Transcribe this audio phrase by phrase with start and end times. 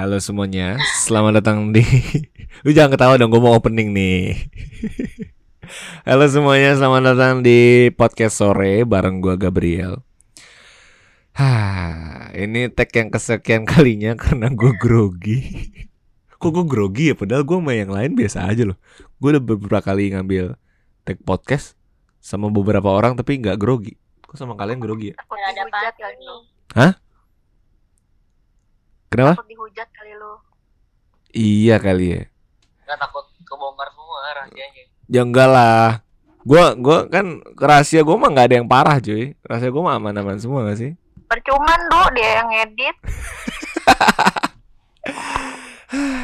[0.00, 1.84] Halo semuanya, selamat datang di
[2.64, 4.32] Lu jangan ketawa dong, gue mau opening nih
[6.08, 10.00] Halo semuanya, selamat datang di podcast sore bareng gue Gabriel
[11.36, 15.68] Hah, ini tag yang kesekian kalinya karena gue grogi
[16.32, 18.80] Kok gue grogi ya, padahal gue sama yang lain biasa aja loh
[19.20, 20.56] Gue udah beberapa kali ngambil
[21.04, 21.76] tag podcast
[22.24, 25.16] sama beberapa orang tapi nggak grogi Kok sama kalian grogi ya?
[26.72, 26.96] Hah?
[29.10, 29.42] Kenapa?
[29.42, 29.89] Takut dihujat.
[31.30, 32.22] Iya kali ya
[32.86, 34.84] Nggak takut kebongkar semua rahasianya.
[35.10, 36.02] Ya enggak lah.
[36.46, 39.34] Gua gua kan rahasia gua mah nggak ada yang parah, cuy.
[39.46, 40.92] Rahasia gua mah aman-aman semua gak sih?
[41.30, 42.96] Percuman du dia yang edit.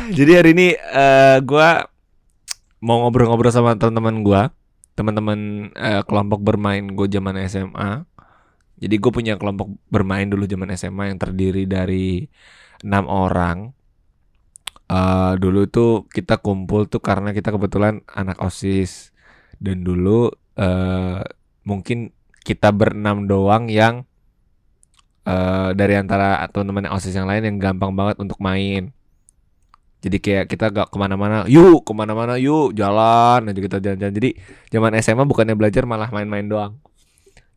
[0.19, 1.87] Jadi hari ini eh gua
[2.83, 4.43] mau ngobrol-ngobrol sama teman-teman gua,
[4.95, 8.07] teman-teman eh, kelompok bermain gue zaman SMA.
[8.77, 12.29] Jadi gue punya kelompok bermain dulu zaman SMA yang terdiri dari
[12.85, 13.73] enam orang.
[14.87, 19.11] Eh dulu tuh kita kumpul tuh karena kita kebetulan anak osis
[19.59, 21.27] dan dulu eh
[21.67, 22.15] mungkin
[22.47, 24.07] kita berenam doang yang
[25.27, 28.95] eh dari antara teman-teman osis yang lain yang gampang banget untuk main.
[30.07, 34.15] Jadi kayak kita gak ke mana-mana, yuk ke mana-mana yuk jalan aja kita jalan-jalan.
[34.15, 34.31] Jadi
[34.71, 36.79] zaman SMA bukannya belajar malah main-main doang.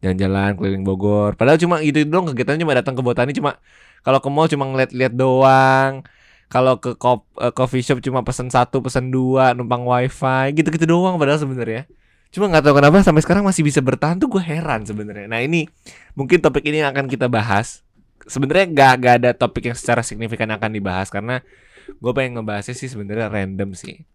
[0.01, 1.37] Jalan-jalan keliling Bogor.
[1.37, 3.61] Padahal cuma gitu doang kegiatannya cuma datang ke botani cuma
[4.01, 6.01] kalau ke mall cuma ngeliat-liat doang.
[6.49, 11.15] Kalau ke kop- eh, coffee shop cuma pesen satu, pesen dua, numpang wifi, gitu-gitu doang
[11.15, 11.85] padahal sebenarnya.
[12.29, 15.25] Cuma nggak tahu kenapa sampai sekarang masih bisa bertahan tuh gue heran sebenarnya.
[15.25, 15.69] Nah ini
[16.13, 17.85] mungkin topik ini yang akan kita bahas.
[18.25, 21.41] Sebenarnya nggak nggak ada topik yang secara signifikan akan dibahas karena
[21.89, 24.05] gue pengen ngebahasnya sih sebenarnya random sih.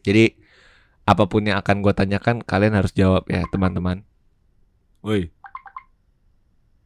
[0.00, 0.36] Jadi
[1.04, 4.04] apa pun yang akan gue tanyakan kalian harus jawab ya teman-teman.
[5.00, 5.32] Woi,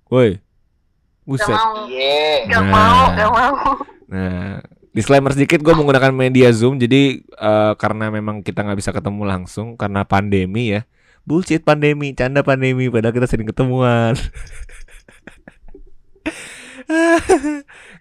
[0.07, 1.51] woi, Gak buset.
[1.51, 1.87] mau.
[1.87, 2.47] Iya.
[2.47, 2.71] Gak Nah.
[2.71, 3.55] mau, gak mau.
[4.05, 4.59] Nah,
[4.95, 9.75] disclaimer sedikit gue menggunakan media Zoom jadi eh, karena memang kita nggak bisa ketemu langsung
[9.75, 10.87] karena pandemi ya.
[11.25, 14.13] Bullshit pandemi, canda pandemi padahal kita sering ketemuan.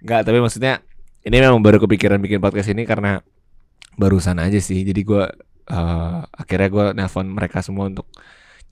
[0.04, 0.84] Nggak, tapi maksudnya
[1.24, 3.24] ini memang baru kepikiran bikin podcast ini karena
[3.96, 4.84] barusan aja sih.
[4.84, 5.24] Jadi gue
[5.72, 8.12] eh, akhirnya gue nelpon mereka semua untuk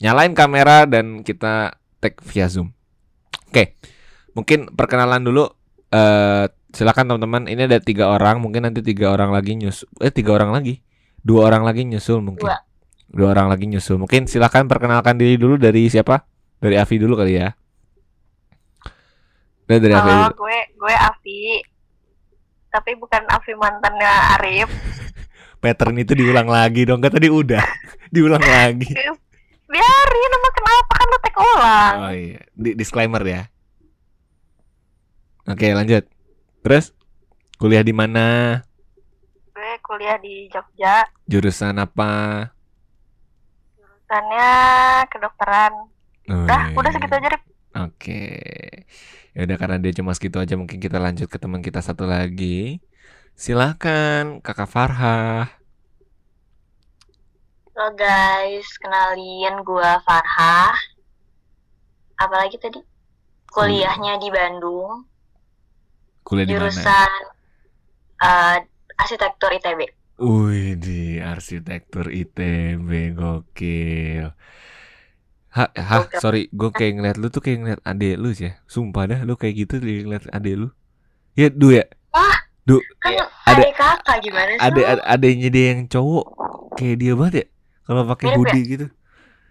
[0.04, 2.76] nyalain kamera dan kita tag via Zoom.
[3.48, 3.80] Oke,
[4.36, 5.48] mungkin perkenalan dulu.
[5.92, 7.48] eh silakan teman-teman.
[7.48, 8.40] Ini ada tiga orang.
[8.40, 10.80] Mungkin nanti tiga orang lagi nyusul eh tiga orang lagi.
[11.22, 12.48] Dua orang lagi nyusul mungkin.
[12.48, 12.58] Dua.
[13.12, 14.00] dua orang lagi nyusul.
[14.00, 16.24] Mungkin silakan perkenalkan diri dulu dari siapa?
[16.58, 17.52] Dari Avi dulu kali ya.
[19.68, 20.34] Udah dari Avi dulu.
[20.48, 21.42] gue gue Avi.
[22.72, 24.70] Tapi bukan Avi mantannya Arif.
[25.62, 27.04] pattern itu diulang lagi dong.
[27.04, 27.62] Kan tadi udah.
[28.16, 28.92] Diulang lagi.
[29.72, 31.96] Biarin emang kenapa kan lu tek ulang.
[31.96, 32.42] oh iya.
[32.52, 33.48] Di- disclaimer ya.
[35.48, 36.04] Oke lanjut
[36.62, 36.94] terus
[37.58, 38.62] kuliah di mana
[39.52, 41.06] Gue kuliah di Jogja.
[41.26, 42.50] jurusan apa
[43.78, 44.50] Jurusannya
[45.08, 45.74] kedokteran.
[46.28, 46.78] Udah, Wih.
[46.78, 47.44] udah segitu aja Rif.
[47.78, 48.24] Oke.
[49.32, 52.84] Ya udah karena dia cuma segitu aja mungkin kita lanjut ke teman kita satu lagi.
[53.34, 55.48] Silakan Kakak Farha.
[57.72, 60.76] Halo guys, kenalin gua Farha.
[62.20, 62.78] Apalagi tadi?
[63.48, 65.08] Kuliahnya di Bandung,
[66.22, 66.62] Kuliah di mana?
[66.64, 67.12] jurusan
[68.20, 68.58] eh,
[68.96, 69.82] arsitektur ITB.
[70.18, 74.30] Wih, di arsitektur ITB gokil.
[75.50, 76.20] Hah, Gokil.
[76.20, 78.62] sorry, gue kayak ngeliat lu tuh kayak ngeliat adek lu sih ya.
[78.66, 80.68] Sumpah dah, lu kayak gitu ngeliat adek lu.
[81.34, 81.84] Ya, du ya.
[83.02, 84.62] Kan Iya, ada- adik kakak gimana sih?
[84.62, 84.92] Adek lu?
[84.94, 86.26] ade- adeknya dia yang cowok
[86.78, 87.46] kayak dia banget ya.
[87.82, 88.38] Kalau pakai Mirip ya?
[88.40, 88.86] hoodie gitu.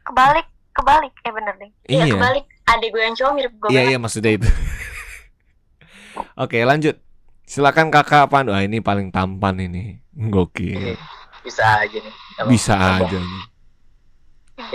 [0.07, 1.13] Kebalik, kebalik.
[1.21, 1.71] Eh bener deh.
[1.85, 2.15] Iya, Iya.
[2.15, 2.45] kebalik.
[2.65, 4.49] Adik gue yang cowok mirip gue Iya iya maksudnya itu.
[6.37, 6.97] Oke lanjut.
[7.45, 8.55] Silakan kakak Pandu.
[8.55, 9.99] Ah ini paling tampan ini.
[10.15, 10.95] Gokil.
[11.41, 12.15] bisa aja nih
[12.53, 13.09] Bisa apa.
[13.09, 13.43] aja nih.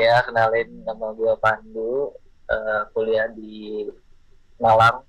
[0.02, 2.10] ya kenalin nama gua Pandu
[2.50, 3.86] eh, kuliah di
[4.58, 5.06] Malang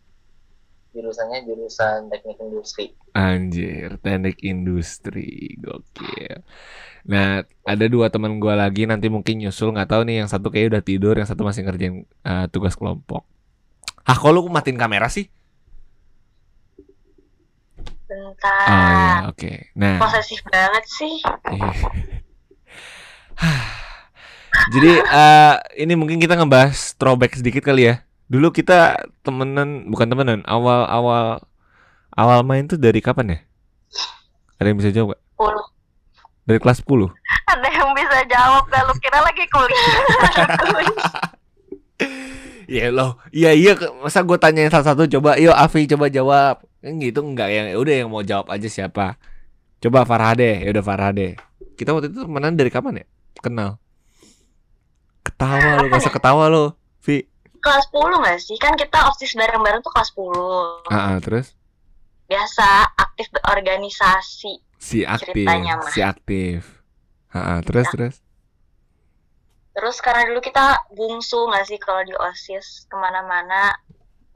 [0.92, 5.56] jurusannya jurusan teknik industri Anjir, teknik industri.
[5.56, 6.44] Gokil.
[7.08, 10.76] Nah, ada dua teman gua lagi nanti mungkin nyusul nggak tahu nih yang satu kayak
[10.76, 13.24] udah tidur, yang satu masih ngerjain eh, tugas kelompok.
[14.04, 15.32] Ah, kok lu matiin kamera sih?
[18.06, 18.66] Bentar.
[18.70, 19.50] Oh iya, oke.
[19.74, 21.14] Nah, Posesif banget sih.
[21.50, 21.70] Iya.
[24.72, 28.06] Jadi eh ini mungkin kita ngebahas throwback sedikit kali ya.
[28.26, 31.42] Dulu kita temenan, bukan temenan, awal-awal
[32.16, 33.38] awal main tuh dari kapan ya?
[34.56, 35.22] Ada yang bisa jawab gak?
[35.36, 35.66] Puluh.
[36.48, 37.12] Dari kelas 10?
[37.52, 39.94] Ada yang bisa jawab gak lu kira lagi kuliah.
[42.66, 43.78] Iya loh, iya iya.
[44.02, 46.66] Masa gue tanyain satu-satu coba, yuk Avi coba jawab.
[46.86, 49.18] Kan gitu enggak yang udah yang mau jawab aja siapa.
[49.82, 51.34] Coba Farhade, ya udah Farhade.
[51.74, 53.06] Kita waktu itu temenan dari kapan ya?
[53.42, 53.82] Kenal.
[55.26, 56.70] Ketawa lu, masa ketawa lu,
[57.02, 57.26] Vi.
[57.58, 58.54] Kelas 10 gak sih?
[58.62, 60.86] Kan kita OSIS bareng-bareng tuh kelas 10.
[60.86, 61.58] Ah, ah, terus
[62.30, 64.62] Biasa aktif berorganisasi.
[64.78, 65.90] si aktif, mah.
[65.90, 66.86] si aktif.
[67.34, 68.14] Ah, ah, terus terus.
[69.74, 73.74] Terus karena dulu kita bungsu gak sih kalau di OSIS ke mana-mana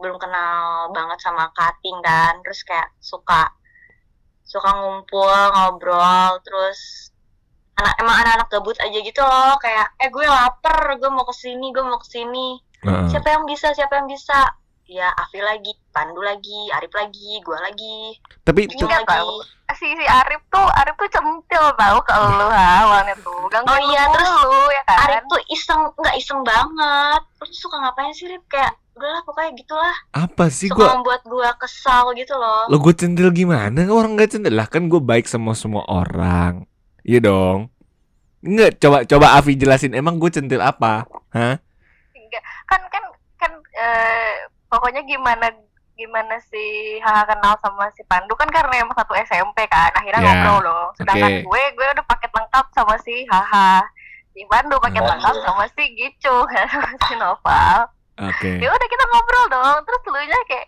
[0.01, 2.41] belum kenal banget sama cutting kan.
[2.43, 3.53] Terus kayak suka
[4.43, 7.13] suka ngumpul, ngobrol, terus
[7.79, 9.55] anak emang anak-anak gabut aja gitu loh.
[9.63, 13.07] Kayak eh gue lapar gue mau ke sini gue mau ke sini ah.
[13.09, 14.57] siapa yang bisa siapa yang bisa?
[14.91, 18.19] Ya Afi lagi Pandu lagi Arif lagi gue lagi.
[18.43, 19.23] Tapi Ingat lagi.
[19.23, 19.39] Tahu.
[19.79, 23.47] si si Arif tuh Arif tuh centil tahu ke lu ha, awalnya tuh.
[23.55, 24.99] Ganggu Oh iya, terus lu ya kan?
[25.07, 27.23] Arif tuh iseng nggak iseng banget.
[27.39, 29.97] Terus suka ngapain sih Rip kayak udahlah pokoknya gitulah.
[30.13, 32.67] Apa sih suka gua membuat gue kesal gitu loh.
[32.67, 33.87] Lo gue centil gimana?
[33.87, 36.69] Orang nggak centil lah kan gue baik sama semua orang.
[37.01, 37.71] Iya dong.
[38.41, 39.93] Nggak, coba coba Avi jelasin.
[39.93, 41.05] Emang gue centil apa?
[41.31, 41.57] Hah?
[42.11, 42.43] Enggak.
[42.65, 43.05] kan kan
[43.37, 44.33] kan eh,
[44.67, 45.49] pokoknya gimana
[45.93, 46.61] gimana si
[46.99, 48.33] Haha kenal sama si Pandu?
[48.35, 49.93] Kan karena emang satu SMP kan.
[49.93, 51.45] Akhirnya Ya, ngobrol dong sedangkan oke.
[51.45, 53.81] gue gue udah paket lengkap sama si Haha.
[54.31, 55.11] Si Pandu paket Hmm.
[55.11, 56.37] lengkap sama si Gicu
[56.69, 57.79] sama si Noval
[58.21, 58.51] oke.
[58.61, 59.79] Ya udah kita ngobrol dong.
[59.89, 60.67] Terus lu nya kayak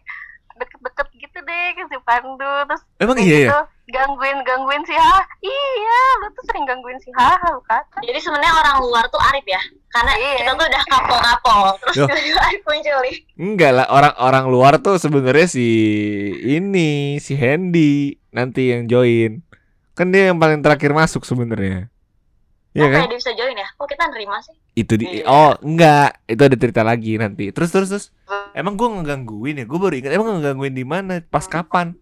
[0.56, 2.54] deket-deket gitu deh ke si Pandu.
[2.68, 3.60] Terus emang iya ya gitu,
[3.92, 5.22] gangguin gangguin si Haha.
[5.42, 9.46] Iya lu tuh sering gangguin si Haha lu kan jadi sebenarnya orang luar tuh Arif
[9.48, 9.62] ya?
[9.92, 10.32] Karena Iya.
[10.44, 13.00] kita tuh udah kapol-kapol terus tiba-tiba Arif muncul
[13.36, 15.68] enggak lah orang-orang luar tuh sebenarnya si
[16.46, 19.44] ini si Handy nanti yang join.
[19.92, 21.92] Kan dia yang paling terakhir masuk sebenarnya.
[22.72, 23.04] Iya oh, kan?
[23.04, 23.68] kayak dia bisa join ya?
[23.76, 25.24] Kok kita nerima sih itu di Iya.
[25.28, 26.24] oh enggak.
[26.24, 27.52] Itu ada cerita lagi nanti.
[27.52, 28.06] Terus terus terus.
[28.56, 29.64] Emang gue ngegangguin ya?
[29.68, 31.20] Gue baru ingat emang ngegangguin di mana?
[31.20, 31.92] Pas kapan?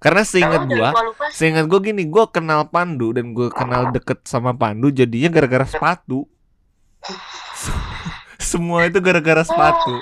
[0.00, 0.90] Karena seingat gue
[1.36, 6.24] seingat gue gini gue kenal Pandu dan gue kenal deket sama Pandu jadinya gara-gara sepatu.
[8.40, 10.00] Semua itu gara-gara sepatu.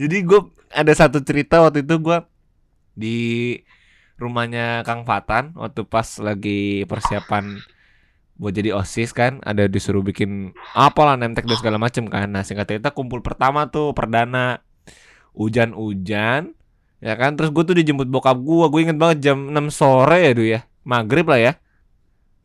[0.00, 0.40] Jadi gue
[0.72, 2.18] ada satu cerita waktu itu gue
[2.96, 3.18] di
[4.16, 7.60] rumahnya Kang Fatan waktu pas lagi persiapan
[8.38, 12.70] buat jadi osis kan ada disuruh bikin apalah nemtek dan segala macem kan nah singkat
[12.70, 14.62] cerita kumpul pertama tuh perdana
[15.34, 16.54] hujan-hujan
[16.98, 20.32] ya kan terus gue tuh dijemput bokap gue gue inget banget jam 6 sore ya
[20.34, 21.52] dulu ya maghrib lah ya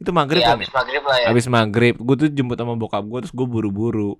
[0.03, 0.59] itu maghrib Iya, kan ya?
[0.59, 1.27] abis maghrib lah ya.
[1.31, 4.19] Abis maghrib, gue tuh jemput sama bokap gue, terus gue buru-buru.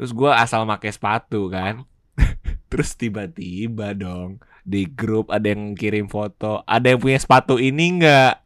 [0.00, 1.84] Terus gue asal pakai sepatu kan.
[2.72, 8.45] terus tiba-tiba dong di grup ada yang kirim foto, ada yang punya sepatu ini nggak?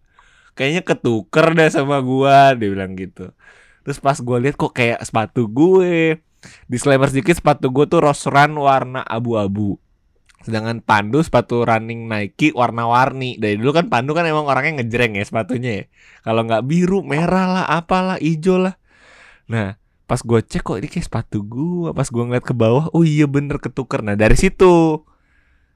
[0.61, 3.33] Kayaknya ketuker deh sama gua, dia bilang gitu.
[3.81, 6.21] Terus pas gue lihat kok kayak sepatu gue.
[6.69, 9.81] Disclaimer sedikit, sepatu gue tuh Rose Run warna abu-abu.
[10.45, 13.41] Sedangkan Pandu sepatu running Nike warna-warni.
[13.41, 15.85] Dari dulu kan Pandu kan emang orangnya ngejreng ya sepatunya ya.
[16.29, 18.77] Kalau nggak biru, merah lah, apalah, hijau lah.
[19.49, 21.89] Nah, pas gue cek kok ini kayak sepatu gue.
[21.97, 24.01] Pas gue ngeliat ke bawah, oh iya bener ketuker.
[24.01, 25.05] Nah dari situ,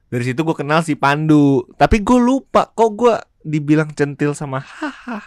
[0.09, 1.65] dari situ gue kenal si Pandu.
[1.77, 3.13] Tapi gue lupa kok gue
[3.45, 5.21] dibilang centil sama haha.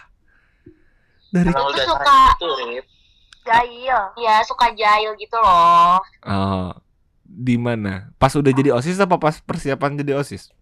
[1.31, 2.51] Dari Itu udah suka- gitu,
[3.45, 6.69] jahil ya suka jahil gitu loh oh,
[7.23, 8.13] di mana?
[8.17, 10.53] Pas udah jadi osis apa pas persiapan jadi osis?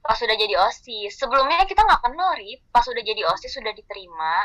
[0.00, 4.36] pas udah jadi osis sebelumnya kita nggak kenal Rip pas udah jadi osis sudah diterima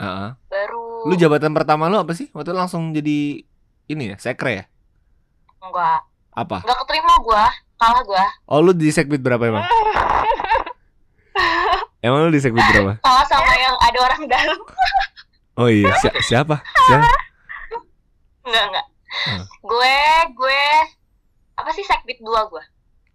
[0.00, 0.30] Heeh.
[0.48, 2.32] baru Lu jabatan pertama lu apa sih?
[2.32, 3.44] Waktu itu langsung jadi
[3.86, 4.64] ini ya, sekre ya?
[5.60, 6.00] nggak
[6.32, 6.64] Apa?
[6.64, 7.44] nggak keterima gua
[7.76, 9.64] kalah gua Oh lu di sekbid berapa emang?
[12.04, 13.00] Emang lu di sekbid berapa?
[13.00, 14.60] kalah sama yang ada orang dalam
[15.54, 16.60] Oh iya, si- siapa?
[16.60, 17.08] Siapa?
[18.44, 19.46] nggak nggak Hmm.
[19.62, 19.98] gue
[20.34, 20.62] gue
[21.54, 22.66] apa sih sekbid dua gua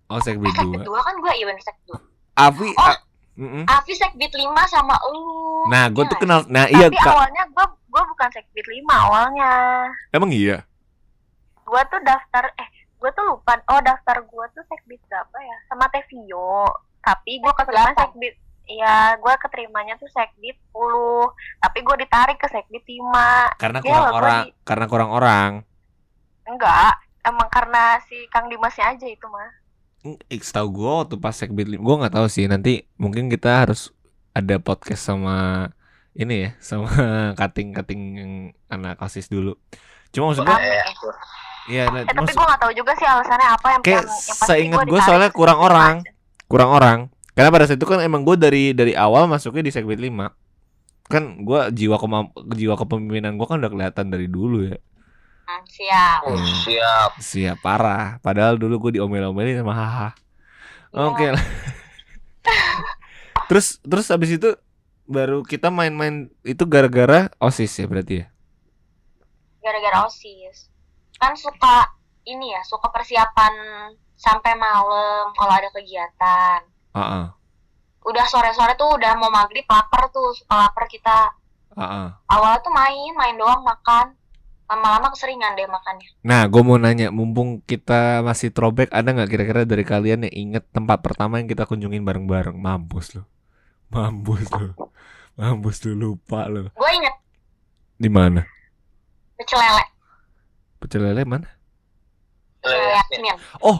[0.07, 1.99] Oh eh, sekbid sekbid 2 dua kan gue iya bener sekbid dua
[2.33, 2.87] Avi Oh.
[2.87, 3.03] a-
[3.35, 3.63] Mm-mm.
[3.65, 7.65] Afi sekbid lima sama lu Nah gue Iya tuh kenal Nah iya tapi awalnya gue
[7.85, 9.51] gue bukan sekbid lima awalnya
[10.09, 10.63] Emang iya?
[11.61, 15.83] gue tuh daftar eh gue tuh lupa oh daftar gue tuh sekbid berapa ya sama
[15.89, 16.63] Tevio
[17.01, 18.17] tapi gue keterima Delapan.
[18.69, 21.25] Iya, gue keterimanya tuh sekbid 10
[21.59, 25.51] Tapi gue ditarik ke sekbid 5 Karena Iya, kurang gua orang di- Karena kurang orang?
[26.43, 29.49] Enggak, emang karena si Kang Dimasnya aja itu mah
[30.31, 33.89] Setahu gue waktu pas sekbid Gue gak tahu sih Nanti mungkin kita harus
[34.31, 35.65] Ada podcast sama
[36.13, 36.87] Ini ya Sama
[37.33, 38.31] cutting-cutting yang
[38.67, 39.57] Anak osis dulu.
[40.09, 40.83] Cuma maksud gue Eh, eh.
[40.87, 41.17] aku-
[41.67, 44.37] Iya nah, Eh, tapi gue gak tahu juga sih alasannya apa yang Kayak yang, yang
[44.37, 45.95] pasti seingat gua gue soalnya kurang orang.
[46.45, 46.99] kurang orang
[47.39, 50.11] karena pada saat itu kan emang gue dari dari awal masuknya di sekbid 5
[51.07, 54.75] kan gue jiwa kemam- jiwa kepemimpinan gue kan udah kelihatan dari dulu ya
[55.49, 56.19] Hmm, siap.
[56.29, 56.45] Oh, Hmm.
[56.61, 57.11] siap.
[57.17, 58.21] Siap parah.
[58.21, 60.09] Padahal dulu gue diomel-omelin sama haha.
[60.93, 61.41] Oke lah.
[63.49, 64.53] terus terus abis itu
[65.09, 68.25] baru kita main-main itu gara-gara osis ya berarti ya.
[69.59, 70.69] Gara-gara OSIS.
[71.17, 73.53] Kan suka ini ya, suka persiapan
[74.13, 76.61] sampai malam kalau ada kegiatan.
[76.99, 77.25] Heeh.
[78.03, 81.31] Udah sore-sore tuh udah mau maghrib lapar tuh, suka lapar kita.
[81.79, 82.07] Heeh.
[82.27, 84.19] Awalnya tuh main, main doang makan.
[84.69, 86.09] Lama-lama keseringan deh makannya.
[86.21, 90.63] Nah, gue mau nanya, mumpung kita masih throwback, ada nggak kira-kira dari kalian yang inget
[90.69, 92.53] tempat pertama yang kita kunjungin bareng-bareng?
[92.53, 93.25] Mampus lu,
[93.89, 94.77] mampus lu,
[95.33, 96.69] mampus lu lupa lu.
[96.77, 97.15] Gue inget
[97.97, 98.45] Di mana?
[99.41, 99.85] pecel lele.
[100.77, 101.49] Pecel lele mana?
[102.61, 103.25] Pecel lele Yasmin.
[103.25, 103.37] Yasmin.
[103.65, 103.77] Oh,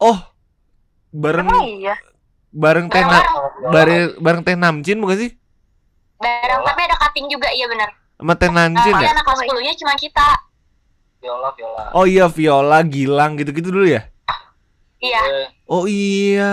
[0.00, 0.18] oh,
[1.10, 1.94] bareng Emang iya.
[2.50, 3.26] bareng teh na-
[3.68, 5.30] bareng bareng teh namcin bukan sih?
[6.20, 7.88] Bareng, tapi ada cutting juga, iya benar.
[8.20, 9.10] Sama teh Soalnya ya?
[9.16, 10.28] anak kelas 10-nya cuma kita.
[11.20, 11.84] Viola, Viola.
[11.92, 14.08] Oh iya, Viola, Gilang gitu-gitu dulu ya?
[15.00, 15.20] Iya.
[15.20, 16.52] Eh, Oh iya,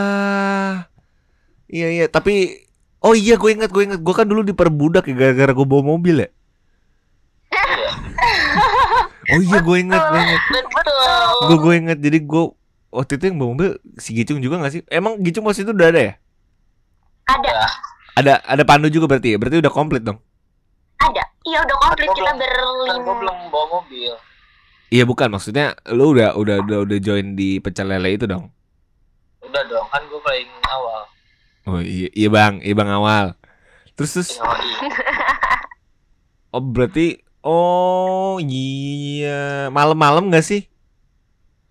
[1.67, 2.05] iya iya.
[2.07, 2.63] Tapi
[3.01, 3.99] oh iya, gue inget gue inget.
[3.99, 6.29] Gue kan dulu diperbudak ya gara-gara gue bawa mobil ya.
[7.51, 7.91] iya.
[9.35, 10.41] Oh iya, gue inget, gue inget.
[10.47, 11.43] Betul.
[11.51, 11.99] Gue gue inget.
[11.99, 12.43] Jadi gue
[12.97, 14.81] waktu itu yang bawa mobil si Gicung juga gak sih?
[14.89, 16.13] Emang Gicung waktu itu udah ada ya?
[17.27, 17.53] Ada,
[18.15, 19.37] Ada ada Pandu juga berarti ya?
[19.37, 20.17] Berarti udah komplit dong?
[20.97, 21.21] ada.
[21.43, 23.19] Iya udah komplit Kan kita gua belum- Kan gue berlima.
[23.21, 24.11] belum bawa mobil.
[24.87, 28.49] Iya bukan, maksudnya lu udah udah udah udah join di pecel lele itu dong?
[29.39, 31.01] Udah dong, kan gue paling awal.
[31.65, 33.35] Oh iya, iya bang, iya bang awal.
[33.93, 34.79] Terus terus, Oh, iya.
[36.49, 40.71] oh berarti, oh iya, malam-malam gak sih?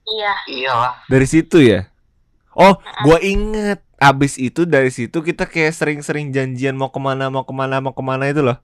[0.06, 0.32] Iya.
[0.46, 0.92] Iyalah.
[1.06, 1.90] Dari situ ya?
[2.52, 3.82] Oh, gua inget.
[3.96, 7.96] Abis itu dari situ kita kayak sering-sering janjian mau ke mana, mau ke mana, mau
[7.96, 8.60] ke mana itu loh.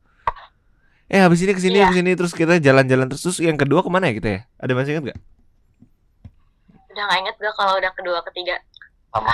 [1.09, 1.89] Eh, habis ini ke sini, Iya.
[1.89, 3.21] ke sini terus kita jalan-jalan terus.
[3.21, 4.41] Terus yang kedua ke mana ya kita ya?
[4.57, 5.19] Ada masih inget gak?
[6.89, 8.57] Udah gak inget gue kalau udah kedua ketiga.
[9.09, 9.33] Sama.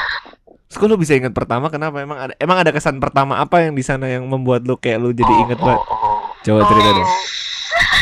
[0.71, 1.67] Terus kok lu bisa inget pertama?
[1.67, 1.99] Kenapa?
[1.99, 5.11] Emang ada emang ada kesan pertama apa yang di sana yang membuat lu kayak lu
[5.11, 5.83] jadi Oh, inget oh, banget?
[5.83, 6.19] oh.
[6.41, 7.09] Coba cerita dong.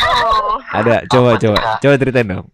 [0.07, 0.55] Oh.
[0.69, 2.45] Ada, coba tuh, coba, coba ceritain dong.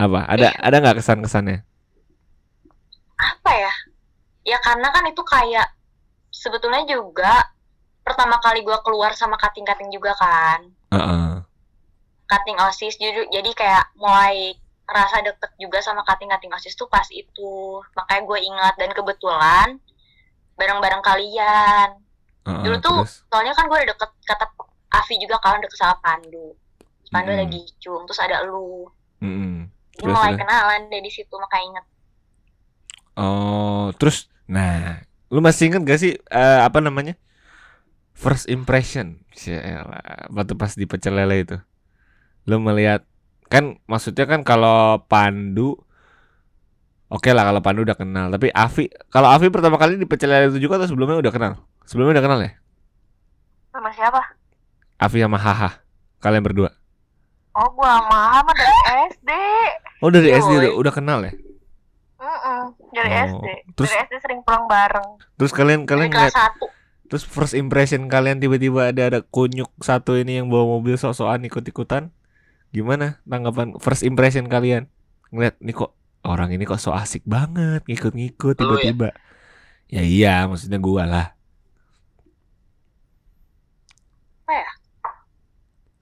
[0.00, 0.24] Apa?
[0.24, 1.60] Ada ada nggak kesan-kesannya?
[3.20, 3.72] Apa ya?
[4.48, 5.68] Ya karena kan itu kayak
[6.32, 7.52] sebetulnya juga
[8.00, 10.64] pertama kali gue keluar sama kating-kating juga kan.
[10.90, 11.44] Heeh.
[12.24, 14.56] Kating OSIS jadi, jadi kayak mulai
[14.88, 17.54] rasa deket juga sama kating-kating OSIS tuh pas itu.
[17.92, 19.76] Makanya gue ingat dan kebetulan
[20.56, 21.88] bareng-bareng kalian.
[22.48, 23.20] heeh, Dulu tuh terus?
[23.28, 24.46] soalnya kan gue udah deket kata
[24.90, 26.56] Avi juga kan deket sama Pandu.
[27.12, 27.52] Pandu ada Mm-mm.
[27.52, 28.88] Gicung, terus ada lu.
[29.20, 29.68] Mm-mm.
[29.68, 31.84] Jadi Terus, mulai kenalan deh di situ makanya inget.
[33.18, 37.18] Oh, terus nah, lu masih inget gak sih eh, apa namanya?
[38.14, 39.24] First impression.
[39.34, 41.56] Sialah, waktu pas di pecel lele itu.
[42.46, 43.04] Lu melihat
[43.50, 45.74] kan maksudnya kan kalau Pandu
[47.10, 50.54] Oke lah kalau Pandu udah kenal, tapi Avi kalau Avi pertama kali di pecel lele
[50.54, 51.52] itu juga atau sebelumnya udah kenal?
[51.82, 52.54] Sebelumnya udah kenal ya?
[53.74, 54.22] Sama siapa?
[54.94, 55.82] Avi sama Haha.
[56.22, 56.70] Kalian berdua.
[57.50, 58.79] Oh, gua sama dari SD.
[60.00, 60.38] Oh, dari Yoi.
[60.38, 61.32] SD udah, udah kenal ya?
[62.16, 63.46] Mm-mm, dari Oh, SD.
[63.74, 65.08] terus- Dari SD sering pulang bareng.
[65.34, 66.68] Terus kalian kalian ngeliat 1.
[67.06, 72.14] Terus first impression kalian tiba-tiba ada ada kunyuk satu ini yang bawa mobil sok-sokan ikut-ikutan.
[72.70, 74.86] Gimana tanggapan first impression kalian?
[75.28, 75.90] Ngeliat nih kok
[76.22, 78.60] orang ini kok so asik banget ngikut-ngikut ya?
[78.60, 79.08] tiba-tiba.
[79.86, 81.26] Ya iya, maksudnya gua lah.
[84.40, 84.68] Apa ya?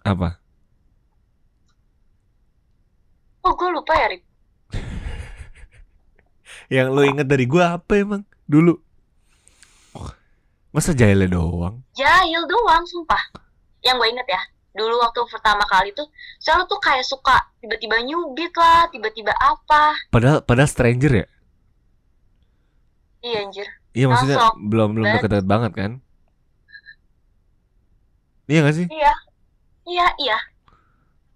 [0.04, 0.28] Apa?
[3.40, 4.22] Oh gue lupa ya Rip.
[6.74, 8.76] Yang lu inget dari gua apa emang dulu?
[10.68, 11.80] Masa jahilnya doang?
[11.96, 13.22] Jahil doang sumpah.
[13.80, 14.42] Yang gue inget ya.
[14.76, 16.06] Dulu waktu pertama kali tuh,
[16.38, 19.96] selalu tuh kayak suka tiba-tiba nyubit lah, tiba-tiba apa.
[20.12, 21.26] Padahal padahal stranger ya?
[23.24, 23.66] Iya anjir.
[23.96, 24.54] Iya maksudnya Masuk.
[24.70, 25.92] belum belum deket-deket banget kan?
[28.46, 28.86] Iya gak sih?
[28.86, 29.12] Iya.
[29.88, 30.38] Iya, iya.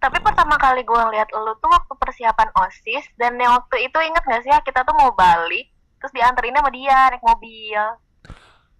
[0.02, 4.18] Tapi pertama kali gua ngeliat lu tuh waktu persiapan OSIS dan yang waktu itu inget
[4.20, 7.82] gak sih ya kita tuh mau balik terus dianterin sama dia naik mobil.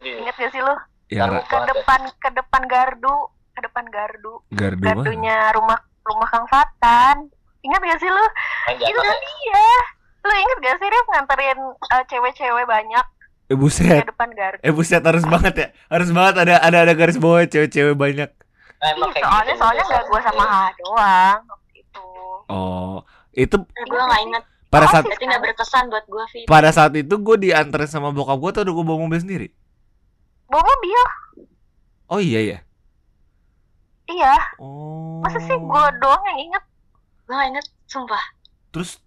[0.02, 0.14] Iya.
[0.19, 0.75] Ingat gak sih lu?
[1.07, 3.17] Ya Ke depan ke depan gardu,
[3.55, 4.43] ke depan gardu.
[4.50, 4.99] gardu mana?
[4.99, 7.31] Gardunya rumah rumah Kang Fatan.
[7.62, 8.25] Ingat gak sih lu?
[8.75, 9.69] Itu kan dia.
[10.21, 13.07] Lu inget gak sih Rif nganterin eh, cewek-cewek banyak
[13.47, 14.02] Eh buset.
[14.02, 14.59] ke depan gardu?
[14.59, 18.31] Eh buset harus banget ya Harus banget ada ada ada garis bawah cewek-cewek banyak
[18.85, 19.95] emang kayak soalnya gitu, soalnya biasa.
[19.95, 22.07] gak gua sama Ha doang waktu itu.
[22.47, 22.97] Oh
[23.33, 24.43] Itu Eh, gue gak inget.
[24.67, 26.41] pada Oh, saat Berarti gak berkesan buat gue, Vi.
[26.45, 29.49] pada saat itu gue dianterin sama bokap gue tuh udah gue bawa mobil sendiri
[30.47, 31.01] Bawa mobil.
[32.07, 32.59] Oh iya ya
[34.07, 35.21] iya Oh.
[35.21, 36.65] masa sih gue doang yang inget
[37.23, 38.21] gue gak inget sumpah
[38.71, 39.01] Terus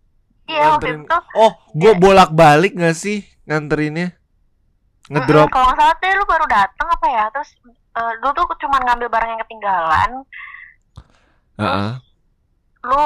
[0.45, 4.17] iya waktu itu Oh, gue bolak-balik gak sih nganterinnya?
[5.05, 5.49] Ngedrop.
[5.49, 7.53] Kalau nggak salah deh lu baru datang apa ya terus
[7.95, 10.11] eh, lu tuh cuma ngambil barang yang ketinggalan.
[11.55, 11.91] Heeh.
[12.85, 13.01] lu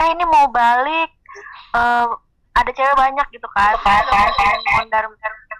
[0.00, 1.10] eh ini mau balik.
[1.74, 2.06] Eh,
[2.54, 3.74] ada cewek banyak gitu kan.
[4.78, 5.04] Mondar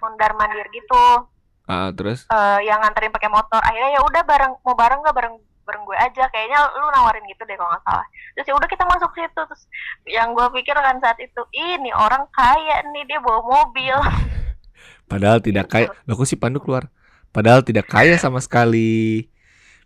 [0.01, 1.27] mondar mandir gitu.
[1.65, 2.29] Ah, terus?
[2.29, 3.59] Eh, yang nganterin pakai motor.
[3.59, 5.15] Akhirnya ya udah bareng mau bareng nggak?
[5.17, 5.35] Bareng
[5.65, 6.23] bareng gue aja.
[6.29, 8.05] Kayaknya lu nawarin gitu deh kalau nggak salah.
[8.37, 9.41] Terus ya udah kita masuk situ.
[9.49, 9.63] Terus
[10.07, 13.97] yang gue pikir kan saat itu ini orang kaya nih dia bawa mobil.
[15.11, 15.87] Padahal tidak kaya.
[16.05, 16.89] Loh, kok si Pandu keluar?
[17.35, 19.27] Padahal tidak kaya sama sekali.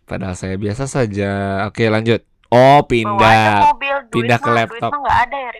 [0.06, 1.66] Padahal saya biasa saja.
[1.66, 2.22] Oke, lanjut.
[2.46, 3.74] Oh, pindah.
[3.74, 4.90] mobil duit pindah ke mah, laptop.
[4.94, 5.50] duit mah ada ya.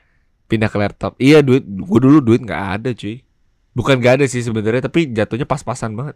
[0.46, 1.12] Pindah ke laptop.
[1.18, 3.26] Iya, duit gue dulu duit nggak ada, cuy.
[3.74, 6.14] Bukan nggak ada sih sebenarnya, tapi jatuhnya pas-pasan banget.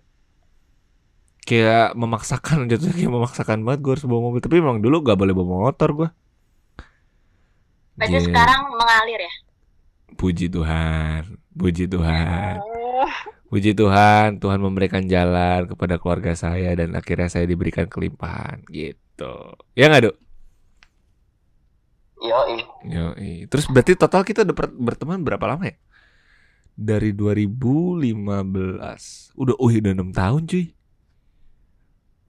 [1.43, 4.43] Kayak memaksakan jatuhnya kayak memaksakan banget gue harus bawa mobil.
[4.43, 6.09] Tapi emang dulu gak boleh bawa motor gue.
[7.95, 8.27] berarti Iya.
[8.27, 9.35] sekarang mengalir ya
[10.19, 13.07] Puji Tuhan, puji Tuhan, Oh,
[13.55, 19.55] puji Tuhan, Tuhan memberikan jalan kepada keluarga saya dan akhirnya saya diberikan kelimpahan gitu.
[19.79, 20.17] Ya nggak dok?
[22.19, 22.59] Yoi.
[22.91, 23.33] Yoi.
[23.47, 25.79] Terus berarti total kita udah berteman berapa lama ya?
[26.75, 29.39] Dari 2015.
[29.39, 30.75] Udah, oh udah 6 tahun cuy.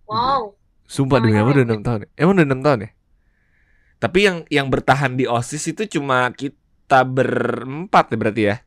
[0.05, 0.53] wow
[0.85, 2.09] Sumpah demi apa udah 6 tahun ya?
[2.21, 2.89] Emang udah 6 tahun ya?
[3.97, 8.61] Tapi yang yang bertahan di OSIS itu cuma kita berempat ya berarti ya?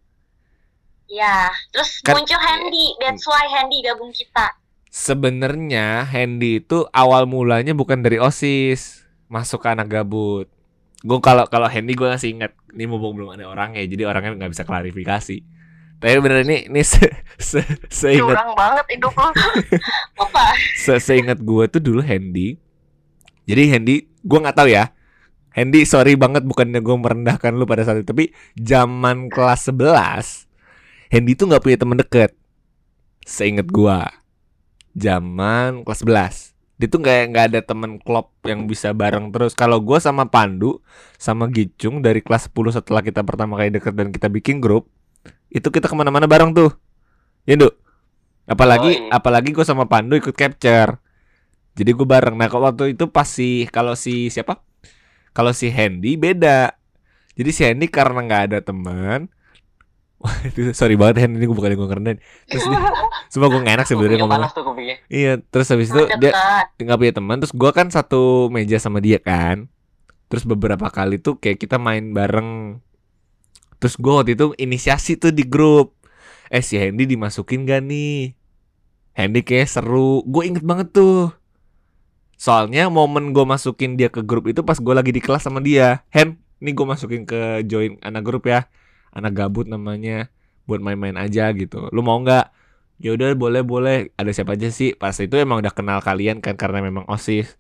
[1.09, 4.55] Ya terus Kan- muncul Handy that's why Handy gabung kita
[4.89, 10.49] Sebenarnya Handy itu awal mulanya bukan dari OSIS, masuk ke anak gabut.
[11.05, 14.53] Gue kalau kalau Handy gue masih ingat, ini mumpung belum ada orangnya, jadi orangnya nggak
[14.57, 15.37] bisa klarifikasi.
[16.01, 17.05] Tapi bener ini ini se,
[17.37, 17.61] se,
[17.93, 19.29] seingat curang banget hidup lu
[20.25, 20.45] apa
[20.79, 22.57] se, seingat gue tuh dulu Handy.
[23.45, 24.89] Jadi Handy, gue nggak tahu ya.
[25.53, 30.48] Handy sorry banget bukannya gue merendahkan lu pada saat itu, tapi zaman kelas 11
[31.09, 32.31] Handy tuh nggak punya temen deket.
[33.25, 33.99] Seingat gue
[34.97, 39.51] zaman kelas 11 dia tuh nggak nggak ada temen klub yang bisa bareng terus.
[39.59, 40.79] Kalau gue sama Pandu
[41.19, 44.87] sama Gicung dari kelas 10 setelah kita pertama kali deket dan kita bikin grup
[45.51, 46.71] itu kita ke mana-mana bareng tuh.
[47.43, 47.75] Ya Nduk?
[48.49, 49.13] apalagi Yoi.
[49.13, 51.03] apalagi gue sama Pandu ikut capture.
[51.75, 52.39] Jadi gue bareng.
[52.39, 54.63] Nah kalau waktu itu pas si kalau si siapa?
[55.35, 56.79] Kalau si Handy beda.
[57.35, 59.27] Jadi si Handy karena nggak ada teman
[60.51, 62.19] itu sorry banget Handy ini gue bukan gue keren
[62.51, 62.81] terus dia,
[63.31, 64.51] semua gue gak enak sebenarnya ngomong.
[65.07, 66.35] Iya, terus habis itu dia
[66.75, 69.71] nggak punya teman, terus gua kan satu meja sama dia kan.
[70.29, 72.83] Terus beberapa kali tuh kayak kita main bareng.
[73.79, 75.97] Terus gua waktu itu inisiasi tuh di grup.
[76.51, 78.35] Eh si Hendy dimasukin gak nih?
[79.17, 80.25] Hendy kayak seru.
[80.25, 81.33] Gue inget banget tuh.
[82.39, 86.07] Soalnya momen gue masukin dia ke grup itu pas gue lagi di kelas sama dia.
[86.15, 88.71] Hen, nih gue masukin ke join anak grup ya.
[89.11, 90.29] Anak gabut namanya.
[90.65, 91.89] Buat main-main aja gitu.
[91.91, 92.55] Lu mau nggak?
[92.99, 96.59] ya udah boleh boleh ada siapa aja sih pas itu emang udah kenal kalian kan
[96.59, 97.55] karena memang osis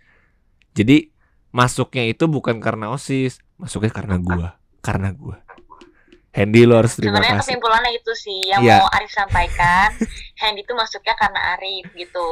[0.74, 1.14] jadi
[1.54, 5.38] masuknya itu bukan karena osis masuknya karena gua karena gua
[6.34, 8.82] Handy lo harus terima sebenarnya kasih kesimpulannya itu sih yang Iya.
[8.82, 9.94] mau Arif sampaikan
[10.42, 12.26] Handy itu masuknya karena Arif gitu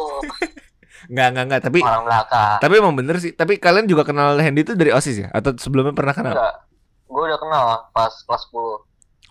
[1.14, 2.58] nggak nggak nggak tapi Orang belakang.
[2.58, 5.94] tapi emang bener sih tapi kalian juga kenal Handy itu dari osis ya atau sebelumnya
[5.94, 6.54] pernah kenal Enggak.
[7.06, 8.82] Gue udah kenal pas kelas 10.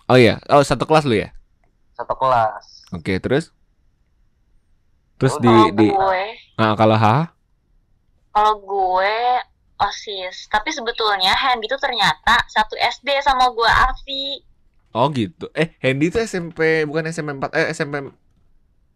[0.06, 1.30] Oh iya oh satu kelas lu ya
[1.92, 2.86] Satu kelas.
[2.90, 3.50] oke terus
[5.16, 6.22] terus Oh, di kalau di gue
[6.56, 7.32] ah, kalau ha
[8.30, 9.16] kalau gue
[9.78, 14.24] osis tapi sebetulnya Handy itu ternyata satu SD sama gue Afi
[14.92, 17.94] oh gitu eh Handy itu SMP bukan SMP 4 eh SMP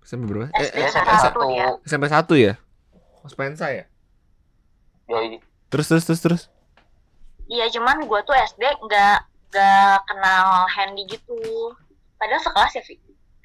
[0.02, 1.40] SMP berapa eh, SD eh, SMP satu satu.
[1.48, 1.66] dia.
[1.84, 2.54] SMP 1 ya
[3.20, 3.84] Mas Pensa ya
[5.06, 5.40] Yoi.
[5.68, 6.42] Terus terus terus terus.
[7.46, 9.18] iya cuman gue tuh SD nggak
[9.50, 11.38] nggak kenal Handy gitu.
[12.16, 12.94] Padahal sekelas ya Vi?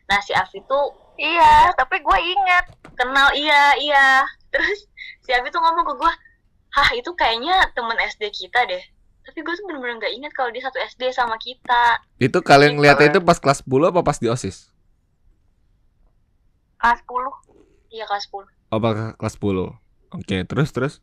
[0.06, 4.08] Nah si Afi tuh iya tapi gue inget kenal iya iya.
[4.50, 4.86] Terus
[5.20, 6.12] si Afi tuh ngomong ke gue
[6.72, 8.84] hah itu kayaknya temen SD kita deh.
[9.26, 11.98] Tapi gue tuh bener-bener nggak inget kalau dia satu SD sama kita.
[12.16, 14.70] Itu kalian Gitu, ngeliatnya itu pas kelas 10 apa pas di OSIS?
[16.78, 18.82] kelas 10 iya kelas 10 Oh,
[19.18, 19.74] kelas 10.
[20.14, 20.94] Oke, terus terus.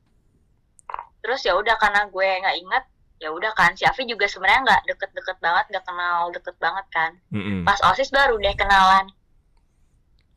[1.22, 2.84] terus ya udah karena gue nggak inget
[3.22, 7.10] ya udah kan si Afi juga sebenarnya nggak deket-deket banget nggak kenal deket banget kan
[7.30, 7.62] Mm-mm.
[7.62, 9.06] pas osis baru deh kenalan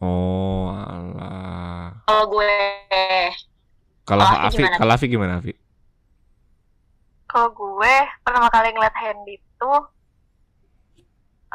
[0.01, 1.97] Oh, alah.
[2.05, 2.51] kalau gue
[4.05, 5.53] Kalau Afi Afi, gimana, kalau Afi gimana Afi?
[7.25, 9.81] kalau gue pertama kali ngeliat Handy tuh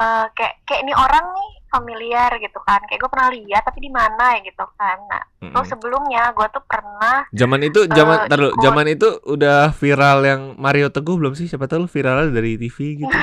[0.01, 3.89] eh kayak kayak ini orang nih familiar gitu kan kayak gue pernah lihat tapi di
[3.89, 8.51] mana ya gitu kan nah terus sebelumnya gue tuh pernah Zaman itu zaman tar dulu,
[8.51, 8.61] ikut.
[8.61, 11.47] zaman itu udah viral yang Mario Teguh belum sih?
[11.47, 13.07] Siapa tahu lu viralnya dari TV gitu.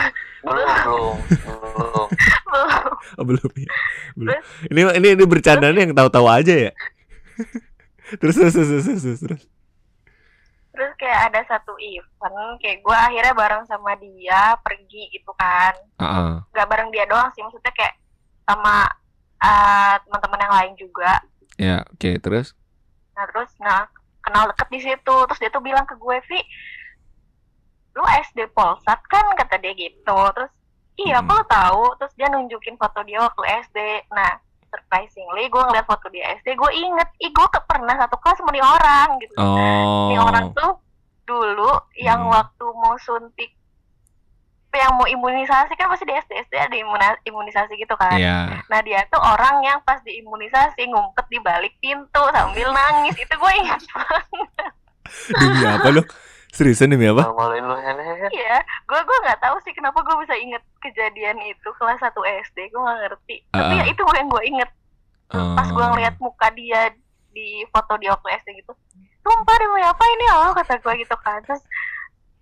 [0.48, 1.16] belum belum
[1.76, 2.08] belum
[3.18, 3.70] Oh, belum ya.
[4.16, 4.34] Belum.
[4.66, 6.72] Ini ini ini bercandaan yang tahu-tahu aja ya.
[8.20, 9.20] terus terus terus terus terus.
[9.20, 9.42] terus.
[10.68, 16.40] terus kayak ada satu event kayak gue akhirnya bareng sama dia pergi gitu kan Ah,
[16.50, 17.98] gak bareng dia doang sih maksudnya kayak
[18.48, 18.88] sama
[19.38, 21.12] eh, teman-teman yang lain juga
[21.54, 22.56] ya, oke, terus.
[23.12, 23.84] nah terus nah
[24.18, 26.40] kenal deket di situ terus dia tuh bilang ke gue Vi
[27.92, 30.50] lu SD Polsat kan kata dia gitu terus
[30.96, 31.28] iya Hmm.
[31.28, 33.78] lu tahu terus dia nunjukin foto dia waktu SD
[34.10, 38.52] nah surprisingly gue ngeliat foto dia SD gue inget ih gue pernah satu kelas sama
[38.54, 40.14] orang gitu Oh.
[40.18, 40.78] Orang tuh
[41.24, 42.32] dulu yang Hmm.
[42.32, 43.50] waktu mau suntik
[44.80, 46.76] yang mau imunisasi kan pasti di SD SD ada
[47.20, 48.62] imunisasi gitu kan Iya.
[48.64, 53.52] Nah dia tuh orang yang pas diimunisasi ngumpet di balik pintu sambil nangis itu gue
[53.56, 53.80] ingat
[55.30, 56.02] Demi apa lu?
[56.48, 57.28] Seriusan demi apa?
[58.30, 62.12] Iya, gue gue nggak tahu sih kenapa gue bisa inget kejadian itu kelas 1
[62.44, 63.36] SD, gue nggak ngerti.
[63.48, 63.78] Tapi Ah.
[63.78, 64.70] ya itu yang gue inget.
[65.28, 65.90] Pas gue Oh.
[65.92, 66.88] ngeliat muka dia
[67.30, 68.72] di foto dia waktu SD gitu,
[69.20, 71.38] sumpah demi apa ini Allah kata gue gitu kan.
[71.42, 71.60] Terus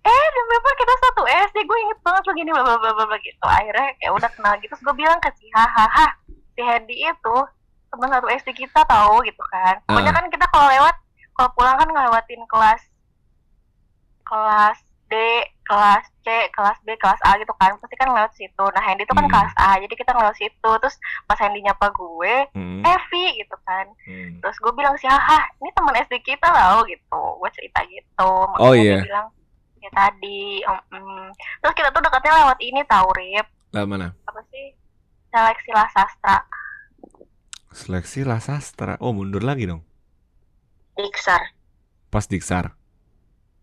[0.07, 3.43] eh apa kita satu SD, gue inget banget begini bla bla bla bla gitu.
[3.43, 6.07] Akhirnya ya udah kenal gitu, terus gue bilang ke si hahaha
[6.55, 7.37] si Hendy itu
[7.87, 9.79] teman satu SD kita tahu gitu kan.
[9.83, 10.17] Pokoknya Ah.
[10.17, 10.95] kan kita kalau lewat,
[11.33, 12.81] kalau pulang kan ngelewatin kelas
[14.23, 15.15] kelas D,
[15.63, 17.79] kelas C, kelas B, kelas A gitu kan.
[17.79, 18.59] Pasti kan lewat situ.
[18.67, 19.31] Nah, Hendy itu kan Hmm.
[19.31, 20.71] kelas A, jadi kita lewat situ.
[20.83, 22.83] Terus pas Hendy nyapa gue, Hmm.
[22.83, 23.87] Evi gitu kan.
[24.03, 24.43] Hmm.
[24.43, 25.23] Terus gue bilang sih, ah
[25.57, 27.21] ini teman SD kita loh gitu.
[27.39, 28.29] Gue cerita gitu.
[28.51, 28.99] Makanya Oh, iya.
[28.99, 29.27] bilang,
[29.87, 30.61] ya tadi.
[30.67, 31.27] om, mm.
[31.63, 33.47] Terus kita tuh dekatnya lewat ini tahu Rip.
[33.71, 34.11] Lah mana?
[34.27, 34.75] Apa sih?
[35.31, 36.37] Seleksi lah sastra.
[37.71, 38.93] Seleksi lah sastra.
[38.99, 39.81] Oh, mundur lagi dong.
[40.97, 41.53] Diksar.
[42.09, 42.73] Pas Diksar.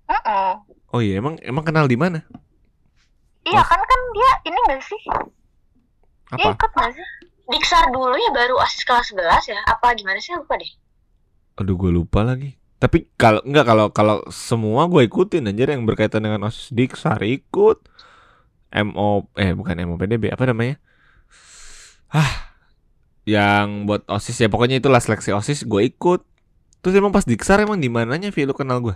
[0.06, 0.52] Mm-mm.
[0.94, 2.22] Oh iya, emang emang kenal di mana?
[3.44, 3.66] Iya Oh.
[3.66, 5.00] kan kan dia ini gak sih?
[6.38, 6.54] Dia Apa?
[6.54, 7.06] ikut gak sih?
[7.44, 9.60] Diksar dulu ya baru OSIS kelas 11 ya.
[9.68, 10.70] Apa gimana sih lupa deh.
[11.60, 12.56] Aduh, gue lupa lagi.
[12.84, 17.80] Tapi kalau enggak kalau kalau semua gue ikutin anjir yang berkaitan dengan OSIS Diksar ikut.
[18.74, 20.76] MO eh bukan MOPDB, apa namanya?
[22.10, 22.52] Ah,
[23.24, 26.20] yang buat OSIS ya pokoknya itulah seleksi OSIS gue ikut.
[26.84, 28.92] Terus emang pas Diksar emang di mananya Vi lu kenal gue?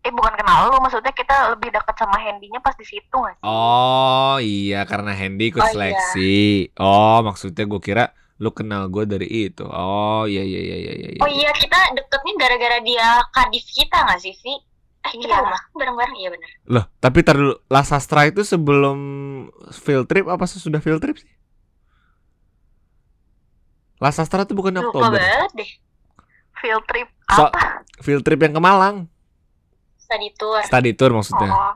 [0.00, 3.44] Eh bukan kenal lu, maksudnya kita lebih dekat sama Hendy-nya pas di situ gak sih?
[3.44, 5.74] Oh iya karena Hendy ikut Oh, iya.
[5.74, 6.38] seleksi.
[6.80, 9.62] Oh maksudnya gue kira lu kenal gue dari itu.
[9.62, 11.18] Oh iya iya iya iya iya.
[11.18, 14.54] Oh iya kita deketnya gara-gara dia kadif kita nggak sih Vi?
[15.00, 15.42] Eh kita Iya.
[15.42, 16.50] rumah bareng-bareng iya benar.
[16.66, 18.98] Loh, tapi tar dulu, La Sastra itu sebelum
[19.72, 21.30] field trip apa sesudah field trip sih?
[23.98, 25.18] La Sastra itu bukan Lupa Oktober.
[25.18, 25.70] banget deh.
[26.56, 27.82] Field trip So- apa?
[27.98, 29.10] Field trip yang ke Malang.
[29.98, 30.62] Study tour.
[30.62, 31.50] Study tour maksudnya.
[31.50, 31.74] Oh,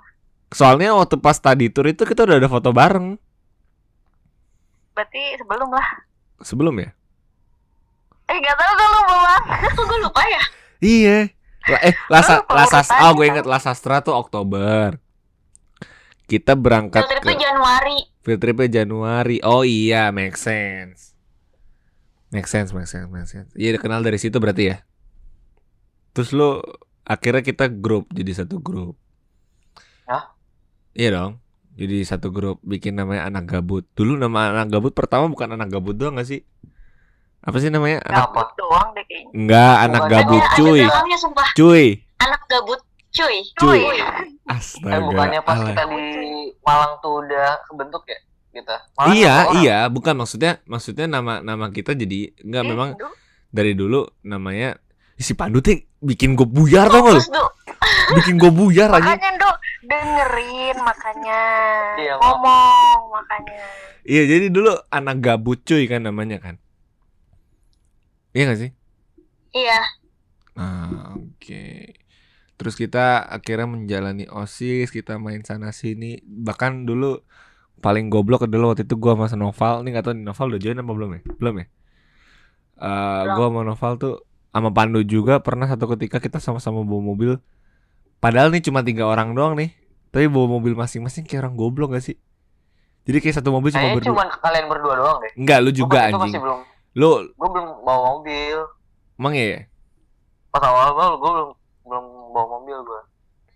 [0.48, 3.18] Soalnya waktu pas study tour itu kita udah ada foto bareng.
[4.92, 5.88] berarti sebelum lah.
[6.42, 6.90] Sebelum ya?
[8.24, 9.42] Eh gak tau gue lupa banget.
[9.76, 10.42] Kok gue lupa ya?
[10.78, 11.18] Iya.
[11.64, 13.30] La- eh, La, Sa- lupa La Sas- urutannya, oh gue kan?
[13.32, 14.98] inget La Sastra tuh Oktober.
[16.24, 17.98] Kita berangkat Field trip ke Januari.
[18.22, 19.36] field tripnya Januari.
[19.42, 21.12] Oh iya, make sense.
[22.30, 23.50] Make sense, make sense, make sense.
[23.52, 24.80] Iya, kenal dari situ berarti ya.
[26.12, 26.62] Terus lu
[27.02, 28.96] akhirnya kita grup jadi satu grup.
[30.06, 30.32] Hah?
[30.94, 31.32] Iya dong.
[31.72, 33.88] Jadi satu grup bikin namanya anak gabut.
[33.96, 36.44] Dulu nama anak gabut pertama bukan anak gabut doang gak sih?
[37.42, 38.04] Apa sih namanya?
[38.04, 38.28] Anak?
[38.28, 39.32] Gabut doang deh kayaknya.
[39.34, 40.12] enggak, anak Bukan.
[40.14, 40.80] gabut ada, cuy.
[40.84, 41.48] ada sumpah.
[41.56, 41.84] Cuy.
[42.20, 42.80] Anak gabut
[43.10, 43.36] cuy.
[43.56, 43.80] Cuy.
[43.82, 44.04] Eh
[44.46, 45.00] Astaga.
[45.00, 45.68] bukannya pas alay.
[45.72, 46.02] kita di
[46.62, 48.18] Malang tuh udah kebentuk ya
[48.52, 48.76] kita.
[48.94, 53.10] Malang Iya, iya, bukan maksudnya maksudnya nama nama kita jadi enggak Ih, memang Duh,
[53.48, 54.76] dari dulu namanya
[55.16, 57.20] si Pandu tuh bikin gue buyar tau gak lu?
[57.22, 57.44] Fokus, Du.
[58.12, 59.14] Bikin gue buyar aja.
[59.16, 59.30] Makanya
[59.82, 61.42] dengerin makanya.
[61.98, 63.62] Iya, Ngomong makanya.
[64.02, 66.56] Iya, jadi dulu anak gabut cuy kan namanya kan.
[68.32, 68.70] Iya gak sih?
[69.52, 69.78] Iya.
[70.56, 71.64] Ah, oke.
[72.56, 76.22] Terus kita akhirnya menjalani OSIS, kita main sana sini.
[76.24, 77.20] Bahkan dulu
[77.82, 79.82] paling goblok adalah waktu itu gua sama Noval.
[79.84, 81.20] Nih gak tau nih Noval udah join apa belum ya?
[81.36, 81.66] Belum ya?
[82.82, 83.34] Eh, Belum.
[83.36, 84.14] gua sama Noval tuh
[84.52, 87.32] sama Pandu juga pernah satu ketika kita sama-sama bawa mobil.
[88.22, 89.74] Padahal nih cuma tiga orang doang nih.
[90.08, 92.16] Tapi bawa mobil masing-masing kayak orang goblok gak sih?
[93.02, 94.10] Jadi kayak satu mobil cuma Kayaknya berdua.
[94.14, 95.32] cuma kalian berdua doang deh.
[95.34, 96.22] Enggak, lu Gua juga itu anjing.
[96.22, 96.60] masih belum,
[96.92, 98.58] Lu gue belum bawa mobil.
[99.18, 99.66] emang ya?
[100.48, 101.50] Pas awal-awal gue belum
[101.82, 103.00] belum bawa mobil gue.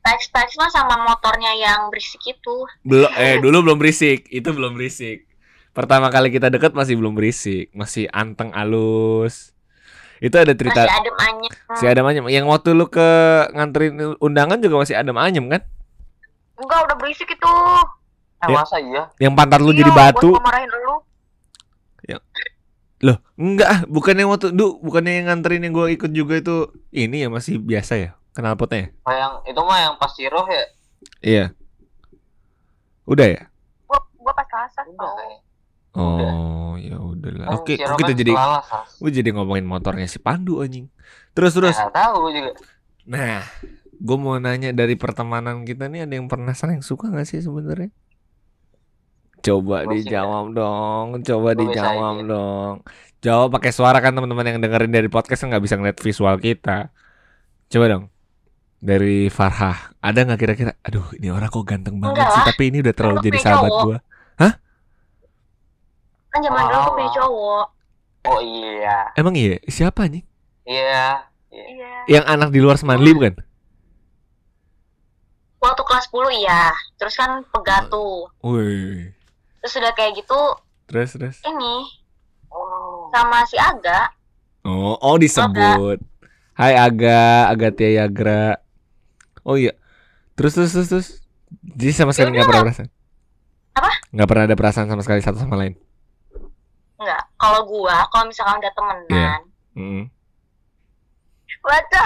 [0.02, 2.56] Teks-teks mah sama motornya yang berisik itu.
[2.82, 5.26] Belum eh dulu belum berisik, itu belum berisik.
[5.70, 9.54] Pertama kali kita deket masih belum berisik, masih anteng alus.
[10.16, 11.52] Itu ada cerita Masih adem anyem.
[11.76, 12.26] si Adam Anyem.
[12.26, 13.08] Yang waktu lu ke
[13.52, 15.60] nganterin undangan juga masih Adam Anyem kan?
[16.56, 17.52] Enggak, udah berisik itu.
[18.36, 18.56] Eh, Ya.
[18.56, 19.02] masa iya?
[19.18, 20.30] Yang pantat lu Iya, jadi batu.
[20.32, 20.96] Gua marahin lu.
[23.04, 27.20] Loh, enggak ah, bukannya waktu du, bukannya yang nganterin yang gua ikut juga itu ini
[27.20, 28.88] ya masih biasa ya knalpotnya.
[28.88, 28.88] ya?
[29.04, 30.64] Oh, yang itu mah yang pas Ciroh ya?
[31.20, 31.44] Iya.
[33.04, 33.42] Udah ya?
[33.84, 35.28] Gua, gua pas kasar Udah tau.
[35.96, 37.56] Oh, ya udahlah.
[37.56, 38.32] Oke, kok kita jadi
[39.00, 40.92] gue jadi ngomongin motornya si Pandu anjing.
[41.32, 41.72] Terus terus.
[41.72, 42.50] Ya, nggak tahu juga.
[43.06, 43.40] Nah,
[43.96, 47.88] gue mau nanya dari pertemanan kita nih ada yang pernah saling suka gak sih sebenarnya?
[49.40, 52.26] Coba Gua sih dijawab dong, coba bisa dijawab aja.
[52.26, 52.74] dong.
[53.22, 56.90] Jawab pakai suara kan teman-teman yang dengerin dari podcast kan nggak bisa ngeliat visual kita.
[57.66, 58.04] Coba dong.
[58.76, 60.72] Dari Farhah, ada nggak kira-kira?
[60.84, 62.46] Aduh, ini orang kok ganteng banget Enggak sih, lah.
[62.50, 63.84] tapi ini udah terlalu Kan jadi sahabat cowok.
[63.86, 63.98] gua.
[66.36, 67.16] Kan zaman dulu aku punya Oh.
[67.16, 67.66] cowok.
[68.28, 69.08] Oh iya.
[69.16, 69.56] Emang iya?
[69.64, 70.20] Siapa nih?
[70.68, 71.24] Iya.
[71.48, 71.92] Iya.
[72.12, 73.40] Yang anak di luar Semanli bukan?
[75.56, 76.76] Waktu kelas 10 iya.
[77.00, 78.28] Terus kan pegatu.
[78.44, 79.16] Wih.
[79.64, 80.36] Terus udah kayak gitu
[80.84, 81.36] Terus terus.
[81.42, 81.88] ini
[82.52, 83.08] Oh.
[83.08, 84.12] sama si Aga.
[84.60, 86.04] Oh, oh disebut.
[86.52, 88.60] Hai Aga, Agatia Yagra.
[89.40, 89.72] Oh iya.
[90.36, 91.08] Terus terus terus terus.
[91.64, 92.88] Jadi sama sekali nggak pernah perasaan.
[93.72, 93.90] Apa?
[94.12, 95.80] Nggak pernah ada perasaan sama sekali satu sama lain.
[96.96, 97.22] Enggak.
[97.36, 99.34] Kalau gua, kalau misalkan udah temenan, Iya.
[99.76, 100.04] Mm.
[101.66, 102.04] Baca.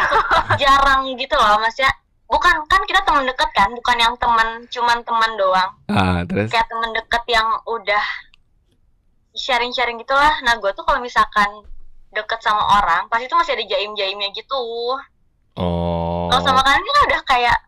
[0.63, 1.91] jarang gitu loh Mas ya.
[2.31, 5.71] Bukan kan kita teman deket kan, bukan yang teman cuman teman doang.
[5.91, 6.49] Ah, terus.
[6.49, 8.05] Kayak teman deket yang udah
[9.35, 10.35] sharing-sharing gitulah.
[10.47, 11.67] Nah, gua tuh kalau misalkan
[12.11, 14.59] deket sama orang, pasti tuh masih ada jaim-jaimnya gitu.
[15.59, 16.27] Oh.
[16.31, 17.59] Kalau sama kalian kan udah kayak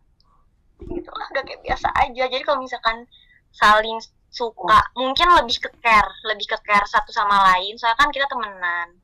[0.87, 2.24] gitu lah, udah kayak biasa aja.
[2.30, 3.06] Jadi kalau misalkan
[3.54, 3.98] saling
[4.33, 7.77] suka, mungkin lebih ke care, lebih ke care satu sama lain.
[7.77, 8.97] Soalnya kan kita temenan.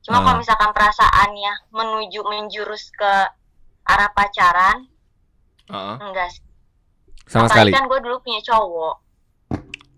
[0.00, 0.24] Cuma Ah.
[0.24, 3.12] kalau misalkan perasaannya menuju menjurus ke
[3.84, 4.86] arah pacaran,
[5.66, 6.42] Ah, enggak sih.
[7.26, 7.70] sama Apalagi sekali.
[7.74, 8.96] kan gue dulu punya cowok.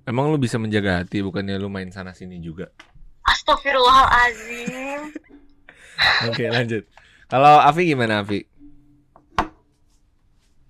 [0.03, 2.72] Emang lu bisa menjaga hati bukannya lu main sana sini juga?
[3.29, 5.12] Astagfirullahalazim.
[6.33, 6.88] Oke, lanjut.
[7.29, 8.40] Kalau Avi gimana Avi?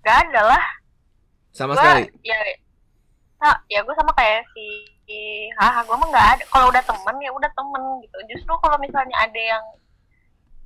[0.03, 0.65] Gak ada lah.
[1.55, 2.03] Sama Gua, sekali.
[2.27, 2.35] Ya,
[3.38, 4.66] nah, ya gue sama kayak si
[5.57, 6.44] Haha, gue mah nggak ada.
[6.53, 8.16] Kalau udah temen ya udah temen gitu.
[8.29, 9.64] Justru kalau misalnya ada yang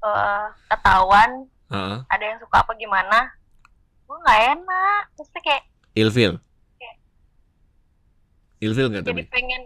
[0.02, 1.30] eh ketahuan,
[1.70, 1.98] Heeh.
[2.10, 3.30] ada yang suka apa gimana,
[4.10, 5.02] gue nggak enak.
[5.14, 5.62] Mesti kayak
[5.94, 6.32] Ilfil.
[8.62, 9.30] Ilfil nggak jadi tapi?
[9.30, 9.62] pengen,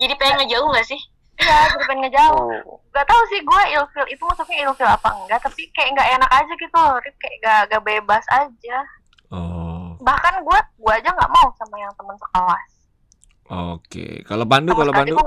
[0.00, 1.00] Jadi pengen ngejauh gak sih?
[1.40, 2.46] ya jadi pengen ngejauh.
[2.94, 6.52] Gak tahu sih gue ilfil itu maksudnya ilfil apa enggak, tapi kayak nggak enak aja
[6.58, 8.78] gitu loh, kayak gak, gak bebas aja.
[10.00, 12.68] Bahkan gue, gue aja nggak mau sama yang temen sekelas.
[13.50, 14.06] oke.
[14.24, 15.26] Kalau Pandu, kalau Pandu, gue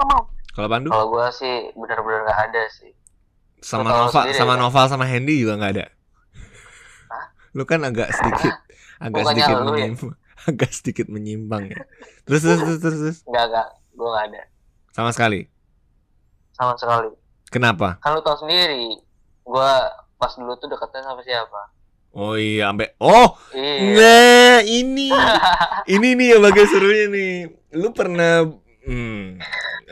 [0.54, 2.94] kalau Pandu Kalau gua sih benar-benar nggak ada sih.
[3.64, 4.62] sama Nova, sendiri sama ya?
[4.62, 5.86] Noval sama Hendy juga nggak ada.
[7.10, 7.26] Hah?
[7.58, 8.54] Lu kan agak sedikit,
[9.02, 9.66] agak Bukannya sedikit lu ya?
[9.72, 10.12] menyimpang,
[10.52, 11.78] agak sedikit menyimpang ya.
[12.28, 13.18] Terus terus terus terus, terus.
[13.26, 13.68] Nggak nggak.
[13.98, 14.42] Gua nggak ada
[14.94, 15.50] sama sekali.
[16.54, 17.10] sama sekali.
[17.50, 17.98] Kenapa?
[17.98, 19.02] Kan lu tahu sendiri.
[19.42, 19.90] Gua
[20.22, 21.73] pas dulu tuh deketnya sama siapa?
[22.14, 23.90] Oh iya, sampai oh, Iya.
[23.98, 25.10] nah ini
[25.98, 27.34] ini nih ya bagian serunya nih.
[27.74, 28.46] Lu pernah
[28.86, 29.42] hmm.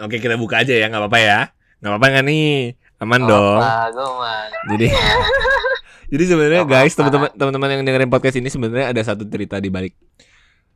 [0.05, 1.39] Oke, kita buka aja ya, nggak apa-apa ya.
[1.81, 2.53] Nggak apa-apa nggak nih?
[3.01, 3.57] Aman dong.
[3.57, 3.89] Apa?
[4.69, 4.85] Jadi
[6.11, 9.95] Jadi sebenarnya guys, teman-teman teman-teman yang dengerin podcast ini sebenarnya ada satu cerita di balik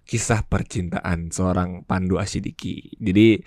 [0.07, 2.95] kisah percintaan seorang Pandu Asidiki.
[2.97, 3.37] Jadi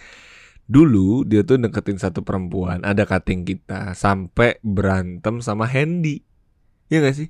[0.68, 6.20] dulu dia tuh deketin satu perempuan, ada kating kita sampai berantem sama Hendy.
[6.92, 7.28] Iya gak sih?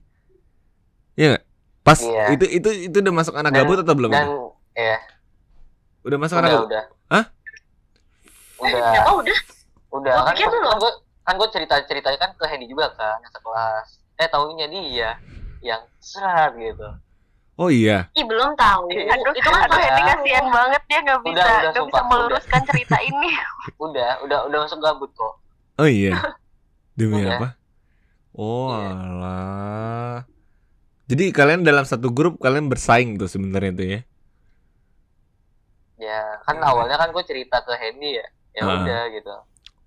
[1.18, 1.42] Iya gak?
[1.82, 2.24] Pas Iya.
[2.30, 4.10] itu itu itu udah masuk anak Dan- gabut atau belum?
[4.10, 4.28] Dan
[4.72, 4.98] ya
[6.00, 6.68] Udah masuk anak udah gabut?
[6.70, 6.84] udah.
[7.10, 7.24] Hah?
[8.58, 8.80] Udah.
[8.86, 9.38] Kenapa udah?
[9.88, 10.70] Udah Gua kan pikir belum.
[11.20, 13.86] kan gua kan cerita ceritanya kan ke Hendy juga kan yang sekelas.
[14.16, 15.10] Eh tahunya dia
[15.60, 16.86] yang serat gitu.
[17.54, 18.06] Oh iya.
[18.12, 18.86] Ih, belum tahu.
[18.86, 22.60] Aduh, itu kan aduh Hendy kasihan banget dia nggak bisa udah, nggak bisa sumpah, meluruskan
[22.64, 23.30] cerita ini.
[23.76, 25.34] Udah, udah udah masuk gabut kok.
[25.74, 26.14] Oh iya.
[26.98, 27.34] Demi Udah.
[27.36, 27.48] apa?
[28.32, 28.86] Oh Iya.
[28.88, 30.16] alah.
[31.08, 34.00] Jadi kalian dalam satu grup kalian bersaing tuh sebenarnya tuh ya.
[35.98, 38.26] Ya, kan awalnya kan gue cerita ke Hendy ya.
[38.54, 38.76] Ya Ah.
[38.84, 39.34] udah gitu.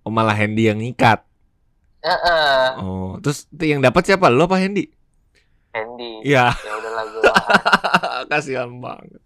[0.02, 1.24] Oh malah Hendy yang ngikat.
[2.02, 4.28] Eh, eh, Oh, terus yang dapat siapa?
[4.28, 4.90] Lo apa Hendy?
[5.72, 6.26] Hendy.
[6.26, 6.52] Iya.
[6.52, 7.24] Ya udahlah gue.
[8.32, 9.22] Kasihan banget.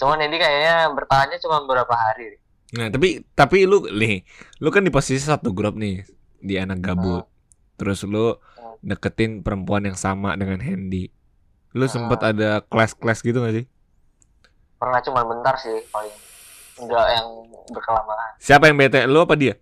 [0.00, 2.40] Cuman Hendy kayaknya bertahannya cuma beberapa hari.
[2.68, 4.24] Nah, tapi tapi lu nih,
[4.58, 6.02] lu kan di posisi satu grup nih
[6.40, 7.24] di anak gabut.
[7.76, 8.34] Terus lu
[8.80, 11.12] deketin perempuan yang sama dengan Hendy.
[11.72, 11.90] Lu Ah.
[11.90, 13.64] sempet ada kelas-kelas gitu gak sih?
[14.76, 16.14] Pernah cuma bentar sih paling.
[16.78, 17.26] Enggak yang
[17.68, 18.30] berkelamaan.
[18.38, 19.02] Siapa yang bete?
[19.04, 19.58] Lu apa dia?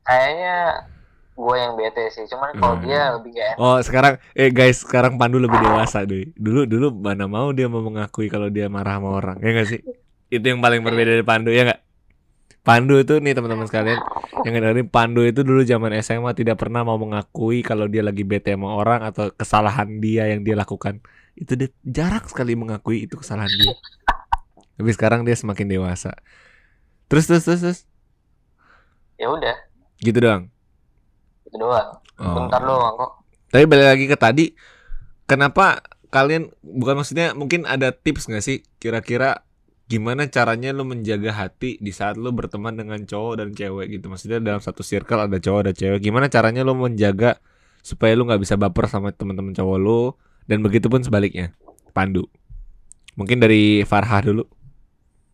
[0.00, 0.56] Kayaknya
[1.34, 2.24] gue yang bete sih.
[2.26, 2.84] Cuman kalau Hmm.
[2.84, 3.58] dia lebih gak enak.
[3.58, 6.30] Oh sekarang eh guys sekarang Pandu lebih dewasa deh.
[6.34, 9.80] Dulu dulu mana mau dia mau mengakui kalau dia marah sama orang ya nggak sih?
[10.28, 11.80] Itu yang paling berbeda dari Pandu ya nggak?
[12.60, 13.96] Pandu itu nih teman-teman sekalian
[14.44, 18.52] yang dengerin Pandu itu dulu zaman SMA tidak pernah mau mengakui kalau dia lagi bete
[18.52, 21.00] sama orang atau kesalahan dia yang dia lakukan.
[21.32, 23.72] Itu dia jarang sekali mengakui itu kesalahan dia.
[24.76, 26.12] Tapi sekarang dia semakin dewasa.
[27.08, 27.80] Terus terus terus, terus.
[29.16, 29.56] Ya udah,
[30.00, 30.48] gitu doang.
[31.44, 32.00] itu doang.
[32.16, 32.44] Oh.
[32.44, 33.12] Bentar doang kok.
[33.50, 34.46] Tapi balik lagi ke tadi,
[35.26, 39.42] kenapa kalian bukan maksudnya mungkin ada tips nggak sih kira-kira
[39.90, 44.06] gimana caranya lu menjaga hati di saat lu berteman dengan cowok dan cewek gitu.
[44.06, 45.98] Maksudnya dalam satu circle ada cowok ada cewek.
[45.98, 47.42] Gimana caranya lu menjaga
[47.82, 50.14] supaya lu nggak bisa baper sama teman-teman cowok lu
[50.46, 51.50] dan begitu pun sebaliknya.
[51.90, 52.30] Pandu.
[53.18, 54.46] Mungkin dari Farha dulu.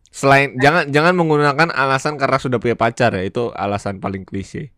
[0.09, 4.73] Selain jangan jangan menggunakan alasan karena sudah punya pacar ya, itu alasan paling klise.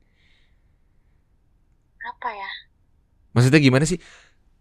[2.04, 2.50] Apa ya?
[3.32, 4.04] Maksudnya gimana sih?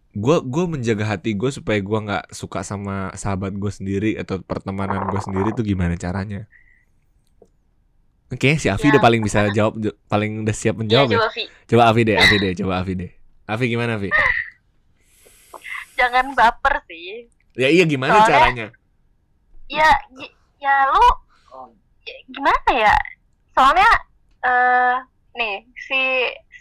[0.09, 5.05] Gue gue menjaga hati gue supaya gue nggak suka sama sahabat gue sendiri atau pertemanan
[5.05, 6.49] gue sendiri tuh gimana caranya?
[8.29, 9.73] Oke, si Avi Ya, udah paling bisa jawab,
[10.05, 11.17] paling udah siap menjawab ya.
[11.17, 11.43] coba Vi.
[11.65, 13.11] Coba Avi deh, Avi deh, coba Avi deh.
[13.45, 14.09] Avi gimana Avi?
[15.97, 17.25] Jangan baper sih.
[17.57, 18.67] Ya iya gimana Soalnya- caranya?
[19.65, 19.89] Ya
[20.57, 21.05] ya lu
[22.05, 22.95] ya, gimana ya?
[23.53, 23.89] Soalnya
[24.41, 24.95] eh
[25.33, 26.01] nih si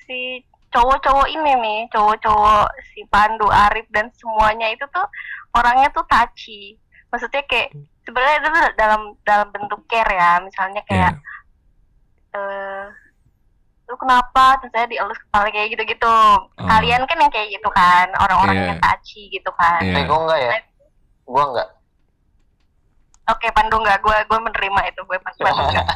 [0.04, 0.18] si
[0.68, 5.06] cowok-cowok ini nih, cowok-cowok si Pandu, Arif dan semuanya itu tuh
[5.52, 6.76] orangnya tuh touchy.
[7.08, 11.12] Maksudnya kayak sebenarnya itu tuh dalam dalam bentuk care ya, misalnya Ya, kayak
[12.28, 12.84] eh
[13.84, 16.12] lu kenapa terus saya dielus kepala kayak gitu-gitu
[16.60, 18.60] kalian kan yang kayak gitu kan orang-orang Oh.
[18.60, 18.68] Iya.
[18.68, 19.92] yang touchy gitu kan Iya.
[19.96, 20.50] Tapi gue enggak ya.
[21.24, 21.68] Gue enggak.
[23.26, 25.40] oke Pandu nggak gue gue menerima itu gue Pandu
[25.72, 25.86] nggak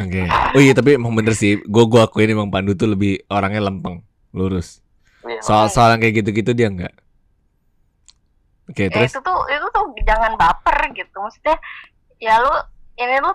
[0.00, 0.22] Oke.
[0.56, 4.00] Oh iya tapi emang bener sih, gue gue akuin emang Pandu tuh lebih orangnya lempeng,
[4.32, 4.80] lurus.
[5.22, 6.94] Iya, Soal soal yang kayak gitu-gitu dia enggak.
[8.64, 11.56] Oke, ya, terus itu tuh itu tuh jangan baper gitu maksudnya
[12.16, 12.52] ya lu
[12.96, 13.32] ini lu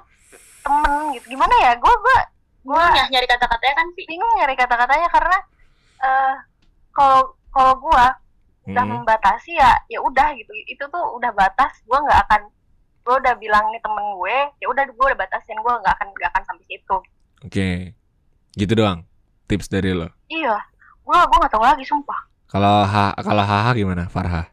[0.63, 2.17] temen gitu gimana ya gue gue
[2.63, 4.03] gue nyari kata-katanya kan Vi.
[4.07, 5.38] bingung nyari kata-katanya karena
[5.97, 6.36] eh
[6.91, 8.03] kalau kalau gue
[8.67, 12.41] udah Hmm, membatasi ya ya udah gitu itu tuh udah batas gue nggak akan
[13.05, 16.29] gue udah bilang nih temen gue ya udah gue udah batasin gue nggak akan nggak
[16.33, 16.97] akan sampai situ
[17.38, 17.69] Oke.
[18.51, 19.05] Gitu doang.
[19.45, 20.10] Tips dari lo.
[20.27, 20.57] iya
[21.08, 24.08] gue gue nggak tahu lagi sumpah Kalau ha kalau Haha gimana?
[24.08, 24.48] Farha.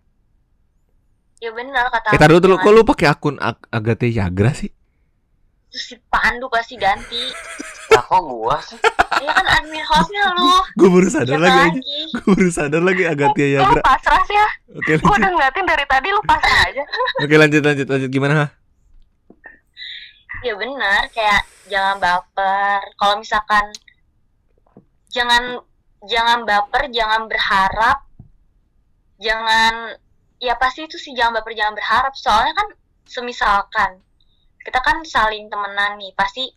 [1.38, 4.71] Ya benar kata Eh, taruh dulu, jangan- kok lu pakai akun Ag Agate Yagra sih?
[5.69, 7.23] Terus si Pandu pasti ganti.
[7.93, 8.79] Lah kok gue sih?
[9.17, 10.47] Iya kan admin hostnya lu.
[10.75, 11.67] Gue baru sadar Siapa lagi aja.
[11.69, 12.01] lagi?
[12.17, 13.83] Gue baru sadar lagi Agate lu Yagra.
[13.85, 15.14] pasrah sih ya Oke, gue lanjut.
[15.17, 16.83] udah ngeliatin dari tadi lu pasrah aja
[17.23, 18.35] Oke, lanjut lanjut lanjut gimana?
[18.37, 18.47] Ha?
[20.43, 22.81] Ya benar kayak jangan baper.
[22.95, 23.64] Kalau misalkan
[25.09, 25.62] jangan
[26.07, 27.99] jangan baper, jangan berharap.
[29.17, 29.95] Jangan
[30.38, 32.12] ya pasti itu sih jangan baper, jangan berharap.
[32.14, 32.69] Soalnya kan
[33.05, 34.01] semisalkan
[34.59, 36.49] kita kan saling temenan nih, pasti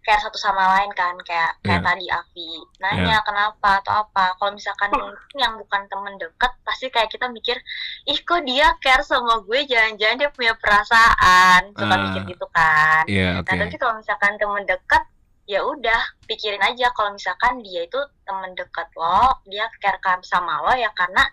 [0.00, 1.88] kayak satu sama lain kan kayak kayak Iya.
[1.92, 2.50] tadi Avi
[2.80, 7.60] nanya kenapa atau apa kalau misalkan mungkin yang bukan temen deket pasti kayak kita mikir
[8.08, 12.00] ih kok dia care sama gue jangan-jangan dia punya perasaan suka Ah.
[12.08, 13.52] mikir gitu kan Iya, oke.
[13.52, 15.02] nah tapi kalau misalkan temen deket
[15.48, 15.96] ya udah
[16.28, 20.92] pikirin aja kalau misalkan dia itu temen deket lo dia care kan sama lo ya
[20.92, 21.24] karena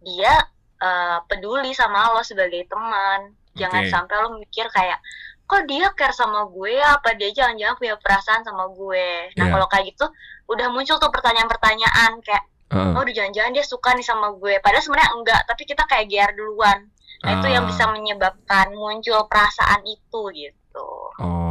[0.00, 0.32] dia
[0.80, 3.92] eh, peduli sama lo sebagai teman jangan Oke.
[3.92, 4.96] sampai lo mikir kayak
[5.44, 9.52] kok dia care sama gue apa dia jangan-jangan punya perasaan sama gue nah Iya.
[9.52, 10.06] kalau kayak gitu
[10.48, 12.94] udah muncul tuh pertanyaan-pertanyaan kayak Heeh.
[12.96, 16.88] oh jangan-jangan dia suka nih sama gue padahal sebenarnya enggak tapi kita kayak GR duluan
[17.20, 17.68] nah itu yang Ah.
[17.68, 20.88] bisa menyebabkan muncul perasaan itu gitu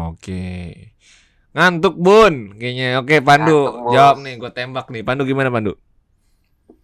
[0.10, 0.89] Oke.
[1.60, 2.56] Ngantuk, Bun.
[2.56, 2.88] Kayaknya.
[2.98, 3.60] Oke, Pandu.
[3.68, 3.92] Ngantuk.
[3.92, 5.04] Jawab nih, gue tembak nih.
[5.04, 5.76] Pandu gimana, Pandu?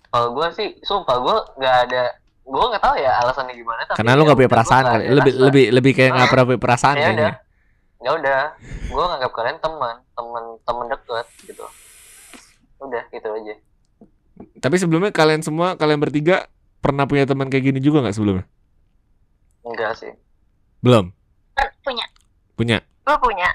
[0.06, 2.04] Kalau gue sih, sumpah gue nggak ada,
[2.42, 3.82] gue nggak tahu ya alasannya gimana.
[3.86, 5.04] Tapi Karena lu ya gak punya udah, gua perasaan nggak kali.
[5.10, 5.44] Lebih rasa.
[5.44, 6.32] lebih lebih kayak nggak Ah.
[6.32, 7.32] pernah punya perasaan Ya kayaknya.
[7.98, 8.42] ya udah,
[8.86, 11.66] gue nganggap kalian teman, teman, teman deket gitu.
[12.78, 13.54] Udah gitu aja.
[14.58, 16.48] Tapi sebelumnya kalian semua, kalian bertiga
[16.80, 18.46] pernah punya teman kayak gini juga nggak sebelumnya?
[19.62, 20.12] Enggak sih.
[20.80, 21.12] Belum.
[21.82, 22.06] Punya
[22.56, 22.78] Punya.
[23.04, 23.48] lu punya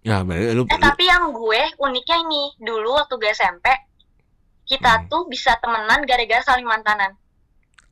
[0.00, 0.64] Ya, berarti lu.
[0.64, 3.66] eh tapi yang gue uniknya ini dulu waktu gue SMP
[4.64, 5.06] kita Hmm.
[5.06, 7.12] tuh bisa temenan gara-gara saling mantanan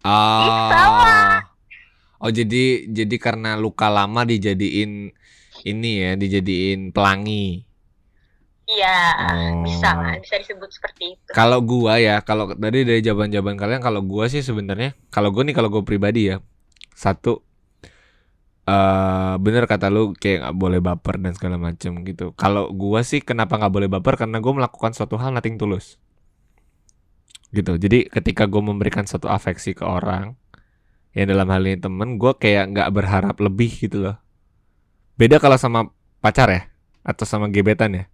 [0.00, 0.70] Ah.
[0.70, 1.16] sama.
[2.18, 5.12] Oh, jadi jadi karena luka lama dijadiin
[5.64, 7.66] ini ya, dijadiin pelangi.
[8.66, 9.64] iya Oh.
[9.64, 9.88] bisa
[10.20, 14.40] bisa disebut seperti itu Kalau gua ya, kalau tadi dari jawaban-jawaban kalian, kalau gua sih
[14.40, 16.44] sebenarnya, kalau gua nih, kalau gua pribadi ya,
[16.92, 17.40] satu,
[18.68, 22.36] eh bener kata lu kayak nggak boleh baper dan segala macem gitu.
[22.36, 25.96] Kalau gua sih kenapa nggak boleh baper karena gue melakukan suatu hal nothing tulus.
[27.48, 27.80] Gitu.
[27.80, 30.36] Jadi ketika gue memberikan suatu afeksi ke orang,
[31.16, 34.20] ya dalam hal ini temen, gue kayak nggak berharap lebih gitu loh.
[35.16, 35.88] Beda kalau sama
[36.20, 36.62] pacar ya,
[37.00, 38.04] atau sama gebetan ya.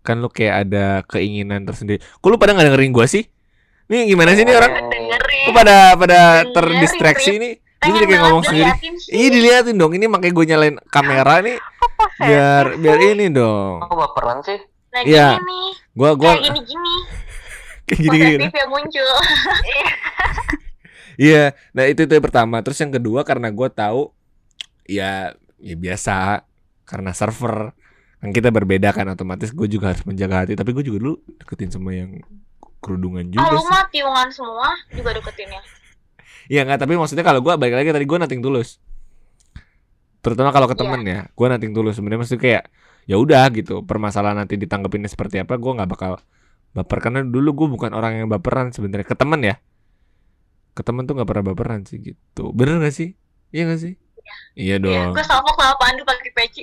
[0.00, 2.00] Kan lu kayak ada keinginan tersendiri.
[2.00, 3.28] Kok lu pada nggak dengerin gua sih?
[3.92, 4.72] Nih gimana sih ini orang?
[4.88, 7.54] dengerin Kok pada pada Dengerin, terdistraksi nih?
[7.80, 8.70] Jadi kayak banget ngomong sendiri.
[9.08, 9.92] Iya diliatin dong.
[9.96, 11.56] Ini makanya gue nyalain kamera nih
[12.20, 12.78] biar sih?
[12.78, 13.80] biar ini dong.
[13.80, 14.60] Kok baperan sih?
[14.90, 15.26] Nah Iya.
[15.34, 16.94] gini nih, Gua gua kayak gini-gini,
[17.86, 18.36] kayak gini gini.
[18.42, 19.10] posesif yang muncul.
[21.16, 21.44] Iya.
[21.70, 22.56] Nah itu itu yang pertama.
[22.60, 24.12] Terus yang kedua karena gue tahu
[24.84, 26.42] ya ya biasa
[26.82, 27.70] karena server
[28.20, 30.52] kan kita berbeda kan otomatis gue juga harus menjaga hati.
[30.52, 32.20] Tapi gue juga dulu deketin sama yang
[32.80, 33.68] kerudungan Ah juga lu sih.
[33.68, 35.60] mah tiungan semua juga deketinnya.
[36.50, 38.82] Iya nggak tapi maksudnya kalau gue balik lagi tadi gue nating tulus.
[40.20, 40.80] Terutama kalau ke Iya.
[40.82, 41.94] temen ya, gue nating tulus.
[41.96, 42.62] Sebenarnya maksudnya kayak
[43.06, 43.86] ya udah gitu.
[43.86, 46.18] Permasalahan nanti ditanggepinnya seperti apa, gue nggak bakal
[46.70, 49.56] baper karena dulu gue bukan orang yang baperan sebenarnya ke temen ya.
[50.74, 52.50] Ke temen tuh nggak pernah baperan sih gitu.
[52.50, 53.14] Bener gak sih?
[53.50, 53.94] Iya gak sih?
[54.54, 55.10] Iya Iya, dong.
[55.14, 56.62] gue salpok sama Pandu pakai peci.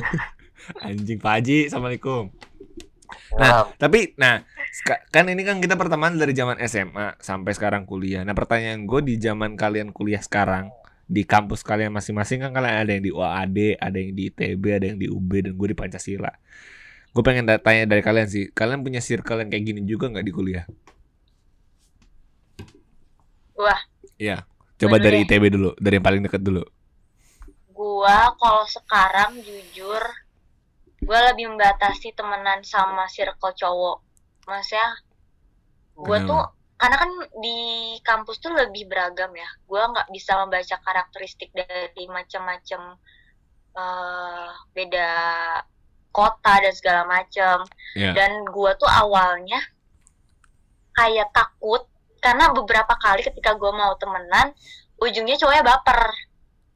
[0.86, 2.30] Anjing Pak Haji, assalamualaikum.
[3.38, 4.42] Nah, tapi nah
[5.10, 8.22] kan ini kan kita pertemanan dari zaman SMA sampai sekarang kuliah.
[8.22, 10.70] Nah, pertanyaan gue di zaman kalian kuliah sekarang
[11.10, 14.86] di kampus kalian masing-masing kan kalian ada yang di UAD, ada yang di ITB, ada
[14.86, 16.30] yang di UB dan gue di Pancasila.
[17.10, 20.32] Gue pengen tanya dari kalian sih, kalian punya circle yang kayak gini juga nggak di
[20.32, 20.64] kuliah?
[23.58, 23.80] Wah.
[24.16, 24.46] Iya.
[24.80, 25.36] Coba dari deh.
[25.36, 26.64] ITB dulu, dari yang paling deket dulu.
[27.74, 30.00] Gua kalau sekarang jujur
[31.00, 33.98] gue lebih membatasi temenan sama circle cowok.
[34.46, 34.88] Maksudnya
[35.96, 36.42] gue tuh
[36.80, 37.10] karena kan
[37.44, 37.58] di
[38.00, 39.48] kampus tuh lebih beragam ya.
[39.64, 42.96] Gue nggak bisa membaca karakteristik dari macam-macam
[43.70, 45.10] eh beda
[46.10, 47.64] kota dan segala macam.
[47.96, 48.12] Iya.
[48.12, 49.60] Dan gue tuh awalnya
[50.96, 51.86] kayak takut
[52.20, 54.52] karena beberapa kali ketika gue mau temenan
[55.00, 56.00] ujungnya cowoknya baper.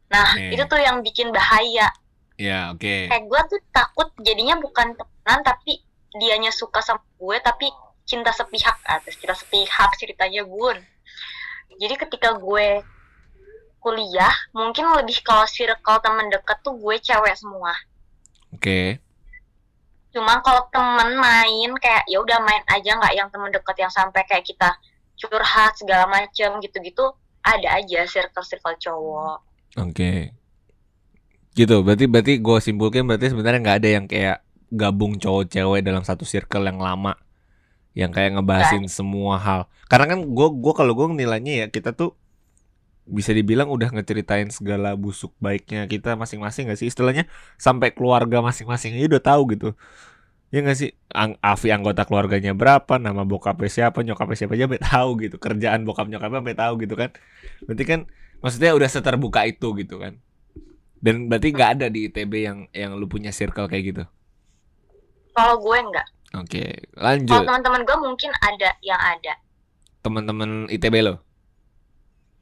[0.08, 0.56] Nah Oke.
[0.56, 1.92] itu tuh yang bikin bahaya
[2.34, 3.10] Iya, oke.
[3.10, 5.78] kayak gue tuh takut jadinya bukan temenan tapi
[6.18, 7.66] dianya suka sama gue tapi
[8.06, 10.76] cinta sepihak atas cinta sepihak ceritanya bun
[11.78, 12.82] jadi ketika gue
[13.82, 17.74] kuliah mungkin lebih kalau circle temen deket tuh gue cewek semua
[18.54, 19.02] Oke.
[20.14, 24.22] cuma kalau temen main kayak ya udah main aja nggak yang temen deket yang sampai
[24.30, 24.70] kayak kita
[25.18, 27.10] curhat segala macem gitu-gitu
[27.42, 29.38] ada aja circle-circle cowok
[29.74, 30.30] Oke.
[31.54, 34.42] Gitu, berarti berarti gue simpulkan berarti sebenarnya nggak ada yang kayak
[34.74, 37.14] gabung cowok cewek dalam satu circle yang lama
[37.94, 39.70] yang kayak ngebahasin semua hal.
[39.86, 42.18] Karena kan gue gua kalau gue nilainya ya kita tuh
[43.06, 46.90] bisa dibilang udah ngeceritain segala busuk baiknya kita masing-masing gak sih?
[46.90, 49.68] Istilahnya sampai keluarga masing-masing aja udah tahu gitu.
[50.50, 50.90] Ya gak sih?
[51.14, 55.36] Ang Afi anggota keluarganya berapa nama bokapnya siapa nyokapnya siapa aja sampai tahu gitu.
[55.38, 57.14] Kerjaan bokap nyokapnya sampai tahu gitu kan.
[57.62, 58.00] Berarti kan
[58.42, 60.18] maksudnya udah seterbuka itu gitu kan
[61.04, 64.04] dan berarti nggak ada di ITB yang yang lu punya circle kayak gitu?
[65.36, 66.64] Kalau gue enggak oke
[66.96, 69.36] kalau lanjut teman-teman gue mungkin ada yang ada.
[70.00, 71.20] Teman-teman ITB lo?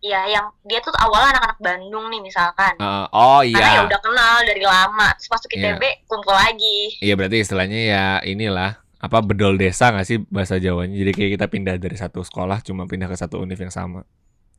[0.02, 2.74] Iya, yang dia tuh awalnya anak-anak Bandung nih misalkan.
[2.82, 5.78] Uh, oh Karena ya iya udah kenal dari lama, terus masuk Iya.
[5.78, 6.98] ITB kumpul lagi.
[6.98, 10.98] iya berarti istilahnya ya inilah apa bedol desa nggak sih bahasa Jawanya?
[10.98, 14.02] Jadi kayak kita pindah dari satu sekolah cuma pindah ke satu univ yang sama.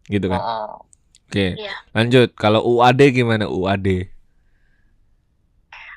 [0.07, 0.39] Gitu kan?
[0.39, 0.71] Heeh.
[1.26, 1.74] Oke Iya.
[1.91, 4.09] lanjut kalau UAD gimana UAD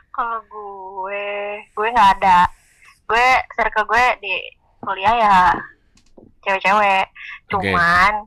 [0.09, 1.29] Kalau gue,
[1.77, 2.49] gue nggak ada.
[3.05, 4.33] Gue circle gue di
[4.81, 5.37] kuliah ya
[6.41, 7.05] cewek-cewek.
[7.53, 8.25] Cuman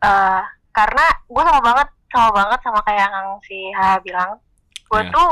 [0.00, 0.40] eh
[0.72, 4.40] karena gue sama banget sama banget sama kayak yang si Ha bilang.
[4.88, 5.12] Gue Iya.
[5.12, 5.30] tuh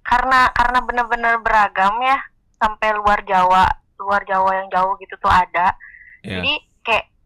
[0.00, 2.16] karena karena bener-bener beragam ya
[2.56, 3.68] sampai luar Jawa,
[4.00, 5.76] luar Jawa yang jauh gitu tuh ada.
[6.24, 6.56] ya Jadi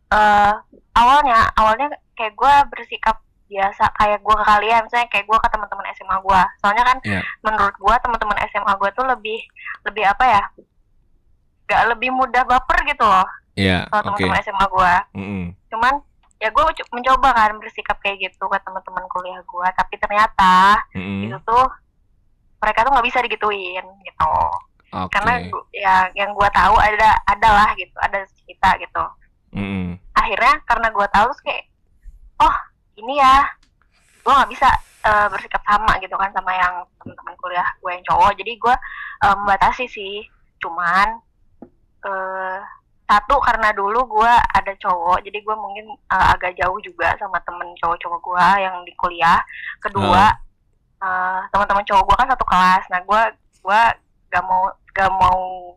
[0.09, 0.55] eh
[0.93, 5.87] awalnya awalnya kayak gue bersikap biasa kayak gue ke kalian misalnya kayak gue ke teman-teman
[5.93, 7.21] SMA gue soalnya kan Iya.
[7.41, 9.41] menurut gue teman-teman SMA gue tuh lebih
[9.85, 10.43] lebih apa ya
[11.65, 13.29] gak lebih mudah baper gitu loh.
[13.53, 15.45] Ya kalau teman-teman SMA gue Mm-mm.
[15.69, 15.95] cuman
[16.39, 21.27] ya gue mencoba kan bersikap kayak gitu ke teman-teman kuliah gue tapi ternyata Mm-mm.
[21.27, 21.67] itu tuh
[22.59, 24.35] mereka tuh nggak bisa digituin gitu.
[24.89, 25.13] Oke.
[25.13, 25.33] Karena
[25.71, 29.05] ya yang gue tahu ada adalah gitu ada cerita gitu
[29.55, 29.97] Mm-mm.
[30.13, 31.65] akhirnya karena gue tahu terus kayak
[32.45, 32.57] oh
[33.01, 33.49] ini ya
[34.23, 34.69] gue nggak bisa
[35.09, 38.33] eh, bersikap sama gitu kan sama yang teman-teman kuliah gue yang cowok.
[38.37, 38.75] Jadi gue
[39.25, 40.21] eh, membatasi sih.
[40.61, 41.17] Cuman
[42.05, 42.61] eh
[43.09, 47.73] satu karena dulu gue ada cowok jadi gue mungkin uh, agak jauh juga sama temen
[47.81, 49.41] cowok-cowok gue yang di kuliah.
[49.81, 50.29] Kedua
[51.01, 52.85] uh, teman-teman cowok gue kan satu kelas.
[52.93, 53.23] Nah gue
[53.65, 53.81] gue
[54.29, 55.73] gak mau gak mau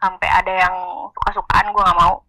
[0.00, 0.76] sampai ada yang
[1.12, 2.24] suka-sukaan gue gak mau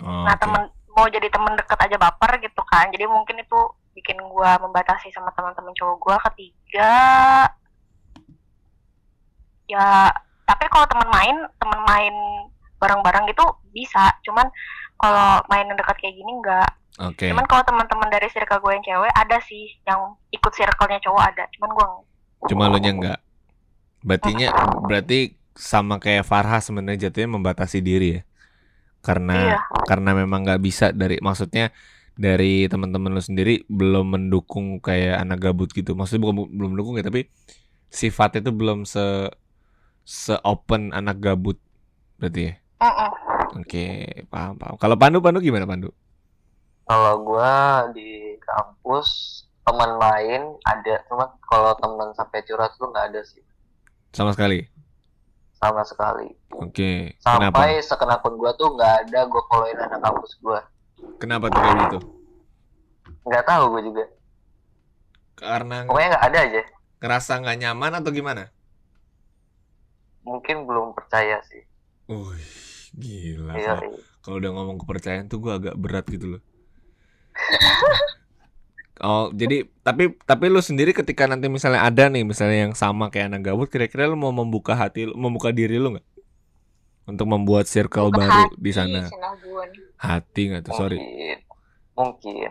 [0.00, 0.42] Oh, nah oke.
[0.42, 3.58] temen mau jadi temen deket aja baper gitu kan jadi mungkin itu
[3.94, 6.92] bikin gue membatasi sama teman-teman cowok gue ketiga
[9.70, 10.10] ya
[10.48, 12.14] tapi kalau temen main temen main
[12.82, 14.50] bareng-bareng gitu bisa cuman
[14.98, 17.30] kalau main yang dekat kayak gini enggak Oke.
[17.30, 21.44] cuman kalau teman-teman dari circle gue yang cewek ada sih yang ikut circle-nya cowok ada
[21.54, 21.86] cuman gue
[22.48, 23.18] Cuma lu nya enggak.
[24.00, 24.48] Berartinya
[24.88, 28.20] berarti sama kayak Farha sebenarnya jatuhnya membatasi diri ya.
[29.06, 31.72] Karena iya karena memang nggak bisa dari maksudnya
[32.24, 35.90] dari teman-teman lu sendiri belum mendukung kayak anak gabut gitu.
[35.98, 37.20] Maksudnya bukan belum mendukung ya, tapi
[37.90, 39.00] sifatnya itu belum se
[40.04, 41.56] se open anak gabut
[42.20, 42.54] berarti ya.
[42.82, 43.50] Mm-mm.
[43.58, 43.78] Oke,
[44.30, 44.76] paham paham.
[44.82, 45.88] Kalau Pandu Pandu gimana Pandu?
[46.88, 47.54] Kalau gua
[47.96, 48.10] di
[48.48, 49.08] kampus
[49.64, 50.42] teman main
[50.72, 53.42] ada, cuman kalau teman sampai curhat tuh nggak ada sih
[54.14, 54.79] Sama sekali.
[55.60, 56.32] Sama sekali.
[56.56, 57.14] Oke.
[57.20, 57.52] Kenapa?
[57.60, 60.64] Sampai second akun gua tuh nggak ada gua followin anak kampus gua.
[61.20, 61.98] Kenapa tuh kayak gitu?
[63.28, 64.04] Nggak tahu gua juga.
[65.36, 66.62] Karena Pokoknya nggak ada aja.
[67.00, 68.44] ngerasa nggak nyaman atau gimana?
[70.20, 71.64] Mungkin belum percaya sih.
[72.08, 72.44] Wih,
[72.92, 73.52] gila.
[73.54, 74.00] Iya, Kalau- iya.
[74.20, 76.42] Kalau udah ngomong kepercayaan tuh gue agak berat gitu loh.
[79.00, 83.32] Oh, jadi tapi tapi lu sendiri ketika nanti misalnya ada nih misalnya yang sama kayak
[83.32, 86.06] anak gabut, kira-kira lu mau membuka hati, lu- membuka diri lu nggak?
[87.08, 89.08] Untuk membuat circle Buka baru hati, di sana.
[89.96, 90.74] Hati nggak tuh?
[90.76, 91.38] Sorry, Mungkin.
[91.96, 92.50] Mungkin.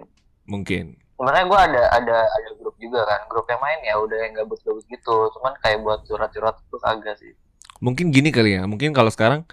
[0.50, 0.86] mungkin.
[1.22, 3.30] Sebenarnya gua ada ada ada grup juga kan.
[3.30, 5.16] Grup yang main ya udah yang gabut-gabut gitu.
[5.38, 7.38] Cuman kayak buat curhat-curhat tuh kagak sih.
[7.78, 8.66] Mungkin gini kali ya.
[8.66, 9.45] Mungkin kalau sekarang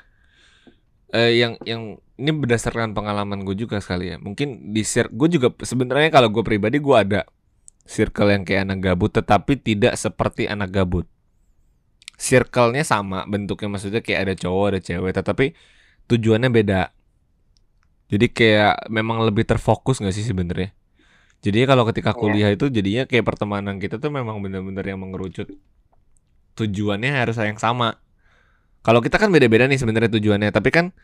[1.12, 4.16] eh, yang yang ini berdasarkan pengalaman gue juga sekali ya.
[4.16, 7.22] Mungkin di circle gue juga sebenarnya kalau gue pribadi gue ada
[7.86, 11.06] circle yang kayak anak gabut tetapi tidak seperti anak gabut.
[12.16, 15.46] Circle-nya sama bentuknya maksudnya kayak ada cowok ada cewek tetapi
[16.08, 16.82] tujuannya beda.
[18.06, 20.72] Jadi kayak memang lebih terfokus gak sih sebenarnya?
[21.44, 22.18] Jadinya kalau ketika Iya.
[22.18, 25.50] kuliah itu jadinya kayak pertemanan kita tuh memang benar-benar yang mengerucut
[26.56, 28.00] tujuannya harus yang sama.
[28.86, 30.94] Kalau kita kan beda-beda nih sebenarnya tujuannya, tapi kan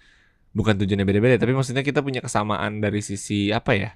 [0.55, 3.91] bukan tujuannya beda-beda, tapi maksudnya kita punya kesamaan dari sisi apa ya?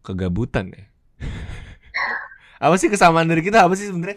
[0.00, 0.88] Kegabutan ya.
[2.64, 4.16] apa sih kesamaan dari kita apa sih sebenarnya?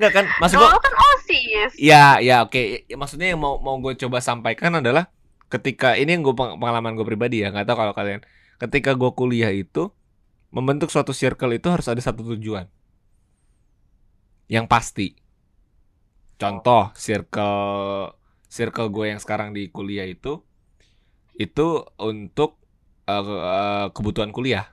[0.00, 0.24] Enggak kan?
[0.40, 2.88] Maksud gua kan osis Ya, ya oke.
[2.88, 5.12] Ya, Maksudnya yang mau mau gue coba sampaikan adalah
[5.52, 8.24] ketika ini yang gue pengalaman gue pribadi ya, nggak tahu kalau kalian.
[8.56, 9.92] Ketika gue kuliah itu
[10.48, 12.64] membentuk suatu circle itu harus ada satu tujuan
[14.48, 15.20] yang pasti.
[16.40, 18.21] Contoh circle
[18.52, 20.44] circle gue yang sekarang di kuliah itu
[21.40, 22.60] itu untuk
[23.08, 24.68] eh, kebutuhan kuliah,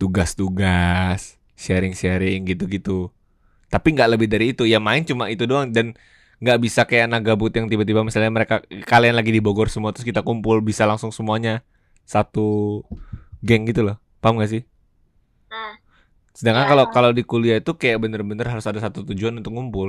[0.00, 3.10] tugas-tugas, sharing-sharing gitu-gitu.
[3.72, 4.64] Tapi nggak lebih dari itu.
[4.68, 5.70] Ya main cuma itu doang.
[5.72, 5.96] Dan
[6.42, 10.04] nggak bisa kayak anak gabut yang tiba-tiba misalnya mereka kalian lagi di Bogor semua terus
[10.04, 11.64] kita kumpul bisa langsung semuanya.
[12.04, 12.82] Satu
[13.42, 13.96] geng gitu loh.
[14.22, 14.62] Paham gak sih?
[15.52, 15.74] Hmm.
[16.32, 16.70] sedangkan Iya.
[16.72, 19.88] kalau kalau di kuliah itu kayak bener-bener harus ada satu tujuan untuk ngumpul.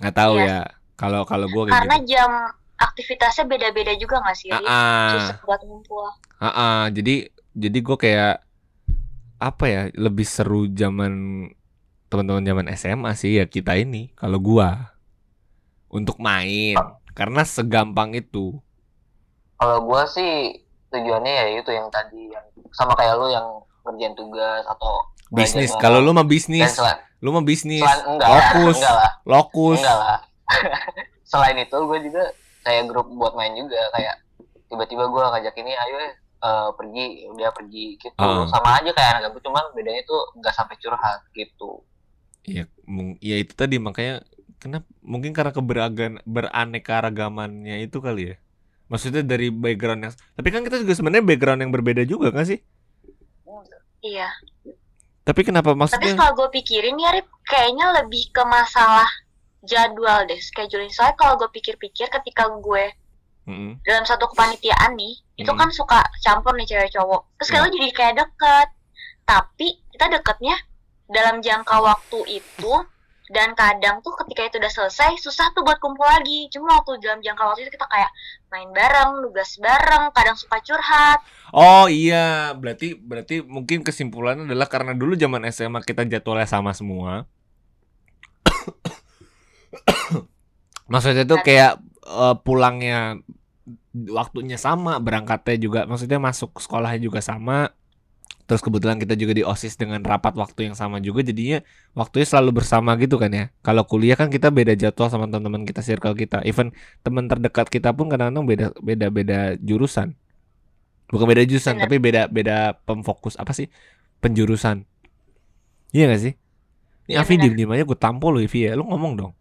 [0.00, 0.44] Nggak tahu Iya.
[0.44, 0.58] ya
[0.96, 2.16] kalau kalau gue Karena gitu.
[2.16, 4.48] jam aktivitasnya beda-beda juga nggak sih?
[4.48, 5.08] Ah, ah.
[5.12, 6.08] Susah buat ngumpul.
[6.40, 6.80] Ah, ah.
[6.88, 8.36] jadi jadi gue kayak
[9.36, 11.44] apa ya lebih seru zaman
[12.08, 14.96] teman-teman zaman SMA sih ya kita ini kalau gua.
[15.86, 16.74] Untuk main.
[17.16, 18.56] Karena segampang itu.
[19.56, 20.60] Kalau gua sih
[20.92, 23.46] tujuannya ya itu yang tadi yang sama kayak lu yang
[23.84, 25.72] ngerjain tugas atau bisnis.
[25.76, 26.72] kalau lu mah bisnis.
[27.20, 27.84] Lu mah bisnis.
[27.84, 28.76] lokus.
[28.80, 29.10] Enggak lah.
[29.24, 29.80] Lokus.
[29.80, 30.18] Enggak lah
[31.30, 32.24] selain itu gue juga
[32.62, 34.14] kayak grup buat main juga kayak
[34.66, 35.96] tiba-tiba gue ngajak ini ayo
[36.42, 37.06] eh, pergi.
[37.30, 38.14] Udah pergi gitu.
[38.18, 38.46] Ah.
[38.50, 41.82] sama aja kayak anak gabut cuman bedanya tuh nggak sampai curhat gitu.
[42.46, 44.22] Ya mung- ya itu tadi makanya
[44.62, 47.02] kenapa mungkin karena keberagaman beraneka
[47.82, 48.36] itu kali ya.
[48.86, 52.62] Maksudnya dari background yang tapi kan kita juga sebenarnya background yang berbeda juga kan sih?
[54.06, 54.30] Iya.
[55.26, 59.10] tapi kenapa Tapi maksudnya setelah gue pikirin ya, Rip, kayaknya lebih ke masalah
[59.66, 60.88] jadwal deh, scheduling.
[60.88, 62.94] Soalnya kalau gue pikir-pikir ketika gue
[63.46, 63.78] Mm-mm.
[63.82, 65.58] dalam satu kepanitiaan nih, itu Hmm.
[65.58, 67.22] kan suka campur nih cewek cowok.
[67.38, 67.54] Terus Ya.
[67.54, 68.68] kalau jadi kayak deket.
[69.22, 70.54] Tapi kita deketnya
[71.06, 72.72] dalam jangka waktu itu
[73.26, 76.46] dan kadang tuh ketika itu udah selesai susah tuh buat kumpul lagi.
[76.46, 78.10] Cuma waktu dalam jangka waktu itu kita kayak
[78.50, 81.18] main bareng, nugas bareng, kadang suka curhat.
[81.50, 87.26] Oh iya, berarti berarti mungkin kesimpulannya adalah karena dulu zaman SMA kita jadwalnya sama semua.
[90.92, 91.72] Maksudnya tuh kayak
[92.06, 93.18] eh, pulangnya
[93.96, 97.72] waktunya sama, berangkatnya juga maksudnya masuk sekolahnya juga sama.
[98.46, 101.62] Terus kebetulan kita juga di OSIS dengan rapat waktu yang sama juga jadinya
[101.98, 103.44] waktunya selalu bersama gitu kan ya.
[103.66, 106.42] Kalau kuliah kan kita beda jadwal sama teman-teman kita circle kita.
[106.46, 106.70] Even
[107.02, 110.14] teman terdekat kita pun kadang-kadang beda beda beda jurusan.
[111.12, 111.82] Bukan beda jurusan Bener.
[111.82, 113.70] tapi beda beda pemfokus apa sih?
[114.22, 114.86] Penjurusan.
[115.94, 116.32] Iya gak sih?
[117.08, 117.42] Ini Iya, Avi bener.
[117.42, 118.72] diem diem aja gue tampol loh Ivi ya.
[118.78, 119.32] Lu ngomong dong.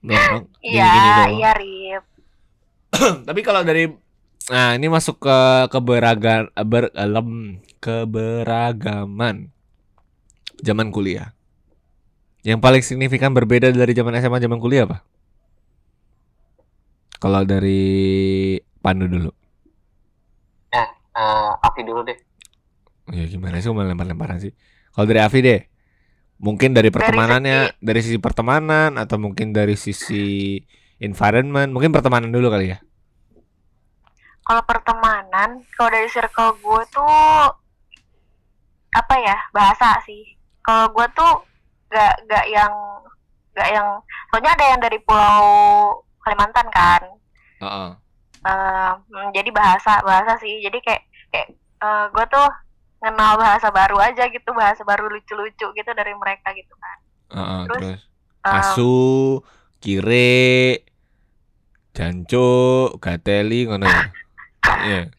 [0.00, 1.30] Dong, Iya, gini-gini doang.
[1.36, 2.04] iya Rip.
[3.28, 3.84] Tapi kalau dari
[4.50, 5.38] nah ini masuk ke
[5.70, 9.52] keberagaman ber, elem, keberagaman
[10.58, 11.36] zaman kuliah.
[12.40, 15.04] Yang paling signifikan berbeda dari zaman SMA zaman kuliah apa?
[17.20, 19.30] Kalau dari Pandu dulu.
[20.72, 20.88] Eh,
[21.60, 22.16] Afi dulu deh.
[23.12, 24.56] Ya gimana sih malah lempar-lemparan sih.
[24.96, 25.60] Kalau dari Avi deh.
[26.40, 30.56] Mungkin dari pertemanannya, dari sisi pertemanan atau mungkin dari sisi
[30.96, 32.78] environment, mungkin pertemanan dulu kali ya.
[34.40, 37.12] Kalau pertemanan, kalau dari circle gue tuh
[38.96, 40.24] apa ya bahasa sih.
[40.64, 41.44] Kalau gue tuh
[41.92, 42.72] gak gak yang
[43.54, 44.00] gak yang
[44.32, 45.44] soalnya ada yang dari Pulau
[46.24, 47.02] Kalimantan kan.
[47.60, 47.90] Heeh.
[48.40, 50.64] Eh, hmm, jadi bahasa bahasa sih.
[50.64, 51.48] Jadi kayak kayak
[52.16, 52.48] gue tuh
[53.00, 56.98] kenal bahasa baru aja gitu, bahasa baru lucu-lucu gitu dari mereka gitu kan.
[57.32, 58.02] Heeh, Terus, terus
[58.40, 58.96] Eh, asu,
[59.84, 60.80] kire,
[61.92, 64.04] janco, gateli ngono ya.
[64.80, 65.12] Iya.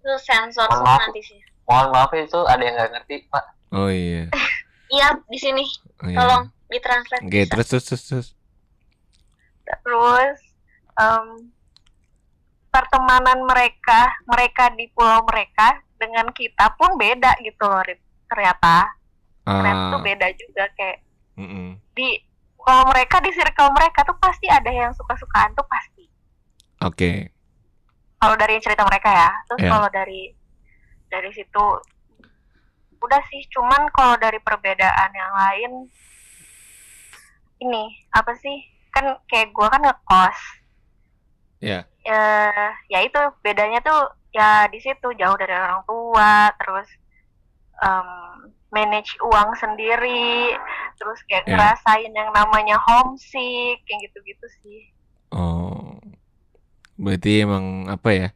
[0.00, 1.36] Itu sensor semua nanti sih.
[1.68, 3.44] Mohon maaf ya, itu ada yang nggak ngerti, Pak.
[3.76, 4.28] Oh iya.
[4.88, 5.64] Iya, di sini.
[6.00, 6.16] Oh, iya.
[6.16, 7.20] Tolong ditranslate.
[7.28, 7.50] Oke, bisa.
[7.52, 8.28] terus terus terus terus.
[9.84, 10.38] terus
[10.96, 11.52] em,
[12.72, 17.98] pertemanan mereka mereka di pulau mereka dengan kita pun beda gitu loh Rip.
[18.26, 18.86] ternyata
[19.42, 20.98] ternyata Ah, tuh beda juga kayak
[21.34, 21.68] mm-mm.
[21.92, 22.08] di
[22.58, 26.04] kalau mereka di circle mereka tuh pasti ada yang suka-sukaan tuh pasti
[26.80, 27.32] Oke.
[28.16, 29.70] kalau dari cerita mereka ya terus Iya.
[29.70, 30.22] kalau dari
[31.08, 31.64] dari situ
[32.98, 35.72] udah sih cuman kalau dari perbedaan yang lain
[37.58, 38.58] ini apa sih
[38.90, 40.38] kan kayak gua kan ngekos
[41.58, 41.82] Iya.
[42.04, 46.88] eh ya itu bedanya tuh ya di situ jauh dari orang tua terus
[47.80, 48.08] em,
[48.68, 50.52] manage uang sendiri
[51.00, 51.52] terus kayak Iya.
[51.56, 54.80] ngerasain yang namanya homesick kayak gitu-gitu sih
[55.28, 56.00] Oh.
[56.96, 58.28] Berarti emang apa ya?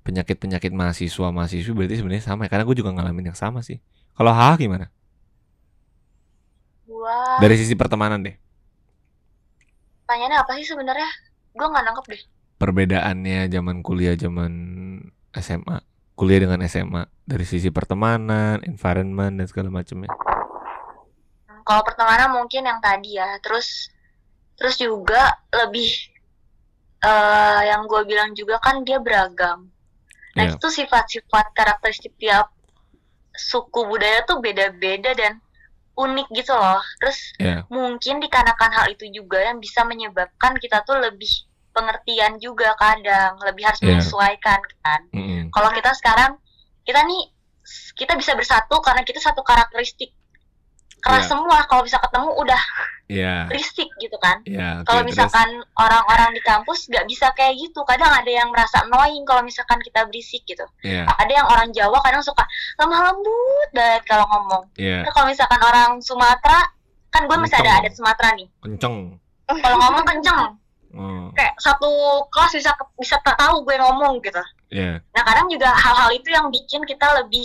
[0.00, 2.50] Penyakit-penyakit mahasiswa mahasiswi berarti sebenarnya sama ya?
[2.50, 3.84] Karena gue juga ngalamin yang sama sih.
[4.16, 4.88] Kalau Haha gimana?
[6.88, 8.32] Gua Dari sisi pertemanan deh.
[10.08, 11.08] pertanyaannya apa sih sebenarnya?
[11.52, 12.22] Gua nggak nangkep deh.
[12.58, 14.52] Perbedaannya zaman kuliah zaman
[15.36, 15.80] SMA.
[16.18, 20.10] Kuliah dengan SMA dari sisi pertemanan, environment dan segala macamnya.
[21.62, 23.38] Kalau pertemanan mungkin yang tadi ya.
[23.38, 23.92] Terus
[24.58, 25.86] terus juga lebih
[26.98, 29.70] eh yang gue bilang juga kan dia beragam.
[30.34, 30.58] Nah Iya.
[30.58, 32.50] itu sifat-sifat karakteristik tiap
[33.38, 35.38] suku budaya tuh beda-beda dan
[35.94, 36.82] unik gitu loh.
[36.98, 37.62] Terus Iya.
[37.70, 41.30] mungkin dikarenakan hal itu juga yang bisa menyebabkan kita tuh lebih
[41.78, 43.86] pengertian juga kadang lebih harus Iya.
[43.94, 45.00] menyesuaikan kan.
[45.14, 45.42] Mm-mm.
[45.48, 46.34] Kalau kita sekarang
[46.82, 47.30] kita nih
[47.94, 50.10] kita bisa bersatu karena kita satu karakteristik
[50.98, 51.30] keras Iya.
[51.30, 52.62] semua kalau bisa ketemu udah
[53.06, 53.46] Iya.
[53.48, 58.10] risik gitu kan Iya, oke, kalau misalkan orang-orang di kampus nggak bisa kayak gitu kadang
[58.10, 62.20] ada yang merasa annoying kalau misalkan kita berisik gitu Iya, ada yang orang Jawa kadang
[62.20, 62.42] suka
[62.76, 65.06] lemah lembut banget kalau ngomong iya.
[65.06, 66.60] Terus kalau misalkan orang Sumatera
[67.08, 68.96] kan gue masih ada adat Sumatera nih Kenceng.
[69.48, 70.40] kalau ngomong kenceng
[70.96, 74.40] Oh, kayak satu kelas bisa bisa tak tahu gue ngomong gitu
[74.72, 75.04] iya.
[75.12, 77.44] Nah kadang juga hal-hal itu yang bikin kita lebih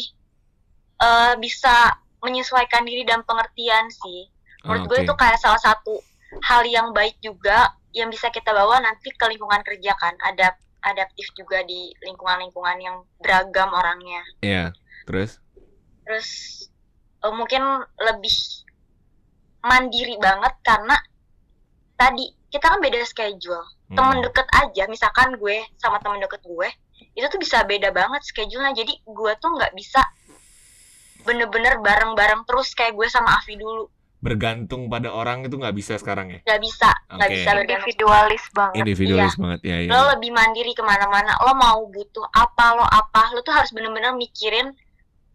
[1.03, 1.91] eh, bisa
[2.23, 4.31] menyesuaikan diri dan pengertian sih.
[4.63, 5.05] Menurut gue Oke.
[5.11, 5.99] itu kayak salah satu
[6.39, 10.15] hal yang baik juga yang bisa kita bawa nanti ke lingkungan kerja kan.
[10.23, 14.23] Adap adaptif juga di lingkungan-lingkungan yang beragam orangnya.
[14.39, 14.71] Iya.
[15.03, 15.43] Terus?
[16.07, 16.29] Terus
[17.19, 18.35] eh, mungkin lebih
[19.63, 20.95] mandiri banget karena
[21.99, 23.97] tadi kita kan beda schedule Hmm.
[23.99, 26.65] temen deket aja misalkan gue sama temen deket gue
[27.13, 30.01] itu tuh bisa beda banget schedule-nya jadi gue tuh nggak bisa
[31.23, 33.85] bener-bener bareng-bareng terus kayak gue sama Avi dulu
[34.17, 36.39] Bergantung pada orang itu nggak bisa sekarang ya?
[36.41, 37.35] nggak bisa nggak Oke.
[37.37, 39.77] bisa individualis banget Individualis banget ya.
[39.83, 39.89] iya.
[39.91, 44.15] lo lebih mandiri ke mana-mana lo mau butuh apa lo apa lo tuh harus bener-bener
[44.15, 44.71] mikirin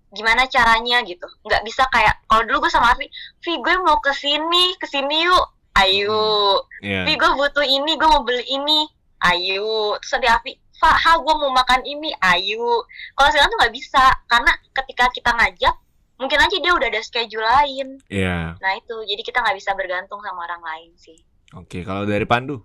[0.08, 3.06] gimana caranya gitu nggak bisa kayak kalau dulu gue sama Avi
[3.38, 5.46] Vi gue mau ke sini ke sini yuk
[5.76, 7.02] ayo Iya.
[7.04, 8.86] Vi gue butuh ini gue mau beli ini.
[9.18, 12.86] Ayo terus ada Avi Fa, ha gue mau makan ini ayo
[13.18, 15.74] kalau sekarang tuh nggak bisa karena ketika kita ngajak
[16.22, 17.98] mungkin aja dia udah ada schedule lain.
[18.06, 18.54] Iya.
[18.62, 18.94] nah itu.
[19.06, 21.18] Jadi kita nggak bisa bergantung sama orang lain sih.
[21.58, 22.62] Oke, kalau dari Pandu?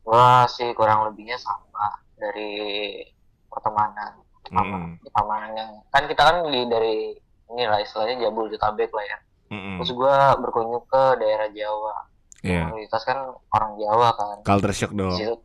[0.00, 2.98] gua sih kurang lebihnya sama dari
[3.46, 4.18] pertemanan.
[4.50, 4.98] Mm-mm.
[5.06, 7.14] pertemanan yang kan kita kan di dari
[7.54, 9.18] ini lah istilahnya Jabodetabek lah ya
[9.50, 9.76] Mm-mm.
[9.76, 11.94] terus gua berkunjung ke daerah Jawa
[12.40, 12.64] Iya.
[12.66, 13.18] mayoritas kan
[13.50, 15.12] orang Jawa kan Culture shock dong.
[15.12, 15.36] situ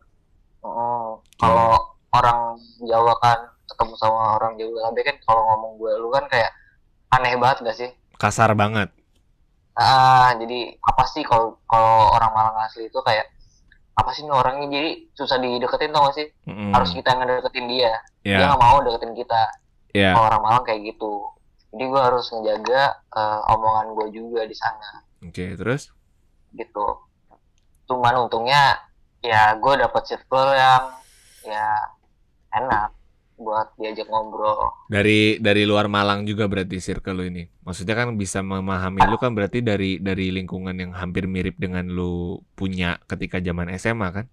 [0.61, 1.75] mm, kalau
[2.09, 6.53] orang Jawa kan ketemu sama orang Jabodetabek kan kalau ngomong gue lu kan kayak
[7.11, 8.87] aneh banget gak sih Kasar banget.
[9.73, 13.27] ah jadi apa sih kalau kalau orang Malang asli itu kayak
[13.93, 16.71] apa sih nih orangnya jadi susah dideketin tau gak sih Mm-mm.
[16.71, 17.91] harus kita yang ngedeketin dia
[18.21, 18.47] dia Iya.
[18.47, 19.41] nggak mau deketin kita
[19.91, 20.11] Iya.
[20.11, 21.27] kalau orang Malang kayak gitu
[21.75, 25.91] jadi gue harus ngejaga eh, omongan gue juga di sana Oke, terus?
[26.55, 26.87] gitu
[27.85, 28.79] cuman untungnya
[29.19, 30.95] ya gue dapet circle yang
[31.43, 31.67] ya
[32.55, 32.95] enak
[33.35, 37.43] buat diajak ngobrol Dari dari luar Malang juga berarti circle lu ini.
[37.67, 42.39] Maksudnya kan bisa memahami lu kan berarti dari dari lingkungan yang hampir mirip dengan lu
[42.55, 44.25] punya ketika zaman SMA kan?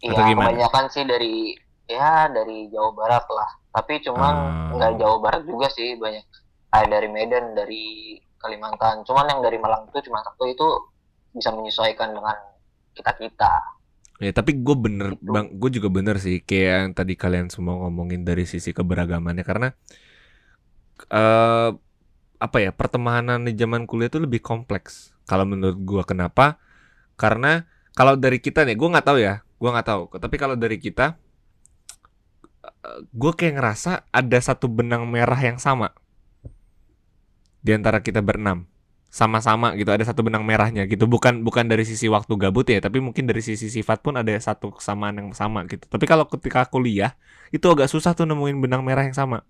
[0.00, 4.70] Iya kebanyakan sih dari ya dari Jawa Barat lah tapi cuman Ah.
[4.76, 6.24] nggak Jawa Barat juga sih banyak
[6.68, 7.84] kayak dari Medan dari
[8.36, 10.66] Kalimantan cuman yang dari Malang itu cuma satu itu
[11.32, 12.36] bisa menyesuaikan dengan
[12.92, 13.52] kita kita
[14.18, 15.30] Ya tapi gue bener Gitu.
[15.30, 19.68] bang, gue juga bener sih kayak yang tadi kalian semua ngomongin dari sisi keberagamannya karena
[21.08, 21.70] eh
[22.38, 25.14] apa ya pertemanan di zaman kuliah itu lebih kompleks.
[25.22, 26.58] Kalau menurut gue kenapa?
[27.14, 27.62] Karena
[27.94, 30.02] kalau dari kita nih, gue nggak tahu ya, gue nggak tahu.
[30.18, 31.18] Tapi kalau dari kita,
[33.12, 35.92] gue kayak ngerasa ada satu benang merah yang sama.
[37.62, 38.66] Di antara kita berenam.
[39.08, 41.08] Sama-sama gitu ada satu benang merahnya gitu.
[41.08, 44.76] Bukan bukan dari sisi waktu gabut ya tapi mungkin dari sisi sifat pun ada satu
[44.76, 45.88] kesamaan yang sama gitu.
[45.88, 47.16] Tapi kalau ketika kuliah
[47.48, 49.42] itu agak susah tuh nemuin benang merah yang sama.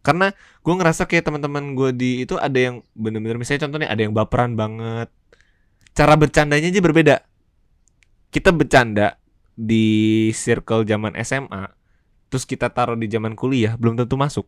[0.00, 0.32] Karena
[0.62, 4.56] gue ngerasa kayak teman-teman gue di itu ada yang bener-bener misalnya contohnya ada yang baperan
[4.56, 5.12] banget.
[5.92, 7.16] Cara bercandanya aja berbeda.
[8.32, 9.20] Kita bercanda
[9.56, 11.75] di circle zaman SMA
[12.26, 14.46] terus kita taruh di zaman kuliah belum tentu masuk.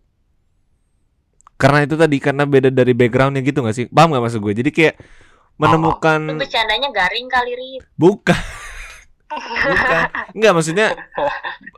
[1.59, 3.87] Karena itu tadi karena beda dari backgroundnya gitu gak sih?
[3.91, 4.55] Paham gak maksud gue?
[4.63, 4.95] Jadi kayak
[5.59, 8.39] menemukan bercandanya garing kali Rit bukan.
[9.29, 10.03] Bukan.
[10.39, 10.87] Nggak maksudnya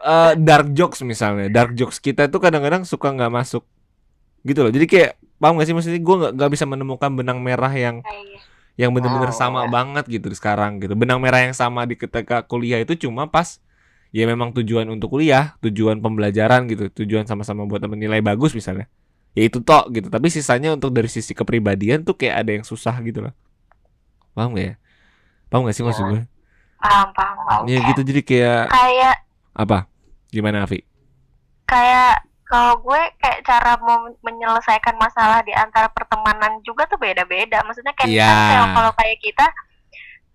[0.04, 1.48] eh, dark jokes misalnya.
[1.48, 3.64] Dark jokes kita itu kadang-kadang suka nggak masuk
[4.44, 4.72] gitu loh.
[4.72, 5.74] Jadi kayak paham gak sih?
[5.74, 8.48] Maksudnya gue nggak nggak bisa menemukan benang merah yang Kayak
[8.78, 9.68] yang bener-bener Oh, sama ya.
[9.68, 10.96] banget gitu sekarang gitu.
[10.96, 13.60] Benang merah yang sama di ketika kuliah itu cuma pas
[14.10, 18.90] ya memang tujuan untuk kuliah tujuan pembelajaran gitu tujuan sama-sama buat menilai bagus misalnya.
[19.38, 20.10] Ya itu tok gitu.
[20.10, 23.34] Tapi sisanya untuk dari sisi kepribadian tuh kayak ada yang susah gitu loh.
[24.34, 24.74] Paham gak ya?
[25.46, 26.10] Paham gak sih maksud Ya.
[26.10, 26.22] gue
[26.80, 27.62] paham paham paham.
[27.68, 28.00] Ya gitu.
[28.02, 29.16] Jadi kayak kayak
[29.54, 29.78] apa?
[30.34, 30.82] Gimana Avi
[31.70, 37.62] kayak kalau gue kayak cara mau menyelesaikan masalah di antara pertemanan juga tuh beda-beda.
[37.62, 39.46] Maksudnya kayak kayak kalau kayak kita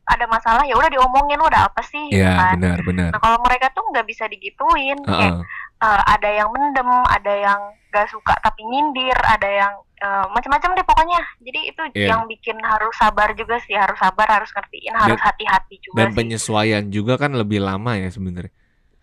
[0.05, 2.61] ada masalah ya udah diomongin udah apa sih ya kan.
[2.61, 5.41] benar benar Nah kalau mereka tuh nggak bisa digituin, kayak Heeh.
[5.81, 10.85] eh, ada yang mendem, ada yang gak suka tapi nyindir, ada yang eh, macam-macam deh
[10.85, 11.21] pokoknya.
[11.39, 12.07] Jadi itu Iya.
[12.11, 16.15] yang bikin harus sabar juga sih, harus sabar, harus ngertiin, harus hati-hati juga dan sih.
[16.15, 18.51] penyesuaian juga kan lebih lama ya sebenarnya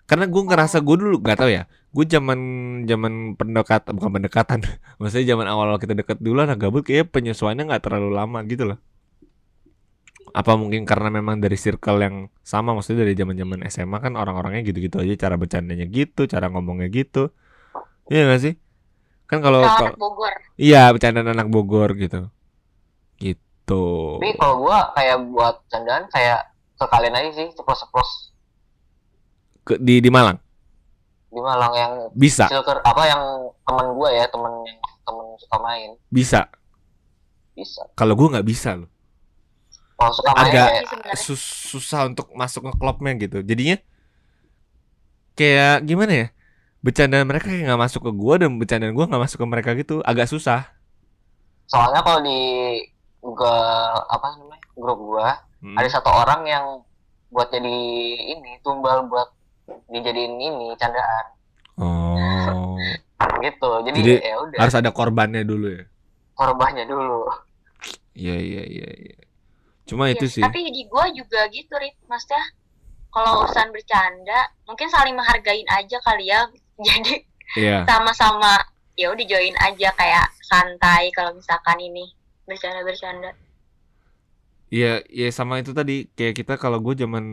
[0.05, 2.39] karena gue ngerasa gue dulu gak tahu ya gue zaman
[2.85, 4.59] zaman pendekatan bukan pendekatan
[5.01, 8.79] maksudnya zaman awal-awal kita deket dulu anak gabut kayak penyesuaiannya nggak terlalu lama gitu loh
[10.33, 14.65] apa mungkin karena memang dari circle yang sama maksudnya dari zaman zaman SMA kan orang-orangnya
[14.65, 17.33] gitu-gitu aja cara bercandanya gitu cara ngomongnya gitu.
[18.09, 18.55] Iya gak sih?
[19.29, 20.33] Kan kalau anak Bogor.
[20.57, 22.33] Iya bercandaan anak Bogor gitu.
[23.21, 23.85] Gitu.
[24.21, 28.33] Tapi kalau gua kayak buat candaan kayak ke kalian aja sih ceplos-ceplos.
[29.65, 30.41] Ke- di di Malang?
[31.33, 32.49] Di Malang yang bisa.
[32.49, 33.23] circle apa yang
[33.65, 35.91] teman gua ya temen yang temen suka main.
[36.09, 36.49] Bisa.
[37.53, 37.85] Bisa.
[37.97, 38.92] Kalau gue nggak bisa loh
[40.05, 40.73] main Agak-
[41.17, 43.39] sus- susah untuk masuk ke klubnya gitu.
[43.41, 43.77] Jadinya
[45.35, 46.27] kayak gimana ya?
[46.81, 50.03] Bercandaan mereka kayak nggak masuk ke gua dan bercandaan gua nggak masuk ke mereka gitu
[50.03, 50.67] agak susah.
[51.65, 52.39] Soalnya kalau di
[53.19, 53.63] Google
[54.05, 55.29] apa namanya grup gua
[55.63, 55.79] Hmm.
[55.79, 56.65] ada satu orang yang
[57.31, 57.71] buat jadi
[58.35, 59.31] ini tumbal buat
[59.89, 61.27] dijadiin ini candaan.
[61.79, 62.75] Oh.
[63.39, 64.59] Gitu jadi, Jadi, ya udah.
[64.59, 65.87] harus ada korbannya dulu ya?
[66.35, 67.31] Korbannya dulu.
[68.13, 69.17] Iya iya iya iya
[69.89, 71.97] cuma Iya, itu sih Tapi di gua juga gitu, Rit.
[72.07, 72.43] Maksudnya
[73.13, 76.49] kalau urusan bercanda, mungkin saling menghargain aja kali ya.
[76.87, 78.57] Jadi iya sama-sama
[78.97, 82.13] ya udah join aja kayak santai kalau misalkan ini
[82.49, 83.33] bercanda-bercanda.
[84.73, 87.25] Iya, iya sama itu tadi kayak kita kalau gue zaman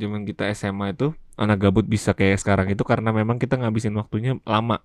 [0.00, 4.40] zaman kita SMA itu anak gabut bisa kayak sekarang itu karena memang kita ngabisin waktunya
[4.48, 4.80] lama.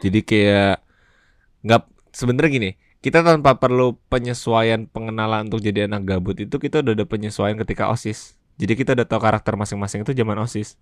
[0.00, 0.80] Jadi kayak
[1.60, 1.82] nggak
[2.16, 2.70] sebenarnya gini,
[3.00, 7.88] kita tanpa perlu penyesuaian pengenalan untuk jadi anak gabut itu kita udah ada penyesuaian ketika
[7.88, 8.36] osis.
[8.60, 10.76] Jadi kita udah tahu karakter masing-masing itu zaman osis.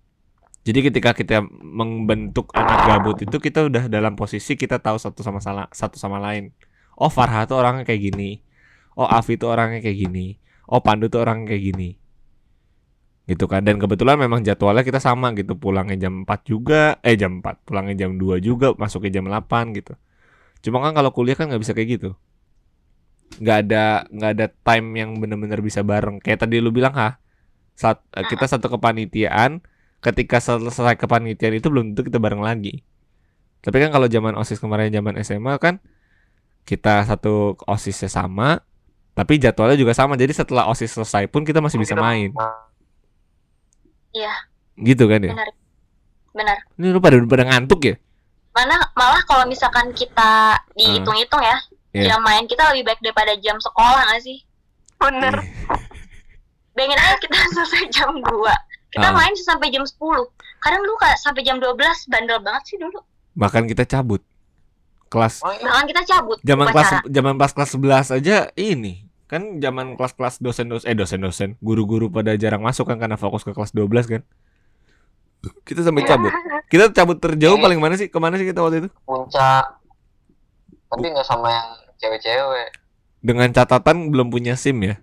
[0.67, 5.39] Jadi ketika kita membentuk anak gabut itu kita udah dalam posisi kita tahu satu sama
[5.39, 6.51] salah satu sama lain.
[6.99, 8.43] Oh Farha tuh orangnya kayak gini.
[8.99, 10.35] Oh Afi tuh orangnya kayak gini.
[10.67, 11.89] Oh Pandu tuh orangnya kayak gini.
[13.31, 13.63] Gitu kan.
[13.63, 15.55] Dan kebetulan memang jadwalnya kita sama gitu.
[15.55, 19.95] Pulangnya jam 4 juga eh jam 4 pulangnya jam 2 juga masuknya jam 8 gitu
[20.59, 22.09] cuma kan kalau kuliah kan nggak bisa kayak gitu.
[23.39, 26.19] Nggak ada nggak ada time yang bener-bener bisa bareng.
[26.19, 27.19] Kayak tadi lu bilang ha
[27.77, 29.63] saat eh, kita satu kepanitiaan
[30.03, 32.83] ketika selesai kepanitiaan itu belum tentu kita bareng lagi.
[33.59, 35.83] Tapi kan kalau zaman osis kemarin zaman SMA kan
[36.63, 38.63] kita satu osisnya sama
[39.15, 40.15] tapi jadwalnya juga sama.
[40.15, 42.31] Jadi setelah osis selesai pun kita masih bisa Kita- main.
[44.09, 44.33] Iya,
[44.81, 45.33] gitu kan ya?
[45.37, 45.49] Benar.
[46.29, 46.57] Benar.
[46.77, 47.95] ini lu pada pada ngantuk ya
[48.49, 51.57] Mana malah kalau misalkan kita dihitung-hitung ya,
[51.89, 52.13] Iya.
[52.13, 54.37] jam main kita lebih baik daripada jam sekolah nggak sih?
[54.95, 55.35] Bener.
[56.75, 58.29] Bayangin aja kita selesai jam 2
[58.89, 59.13] Kita Ah.
[59.13, 59.97] main sampai jam 10
[60.59, 61.75] Kadang lu kayak sampai jam 12
[62.07, 62.99] bandel banget sih dulu
[63.33, 64.19] bahkan kita cabut
[65.07, 65.63] kelas Oh, iya.
[65.63, 70.85] Bahkan kita cabut zaman kelas zaman pas kelas 11 aja ini kan zaman kelas-kelas dosen-dosen
[70.85, 74.21] eh dosen-dosen guru-guru pada jarang masuk kan karena fokus ke kelas 12 kan
[75.63, 76.31] kita sampai cabut.
[76.67, 77.63] Kita cabut terjauh Iya.
[77.63, 78.11] paling mana sih?
[78.11, 78.89] Ke mana sih kita waktu itu?
[79.03, 79.65] Puncak.
[80.89, 81.67] Tapi nggak sama yang
[81.97, 82.69] cewek-cewek.
[83.19, 84.95] Dengan catatan belum punya sim ya?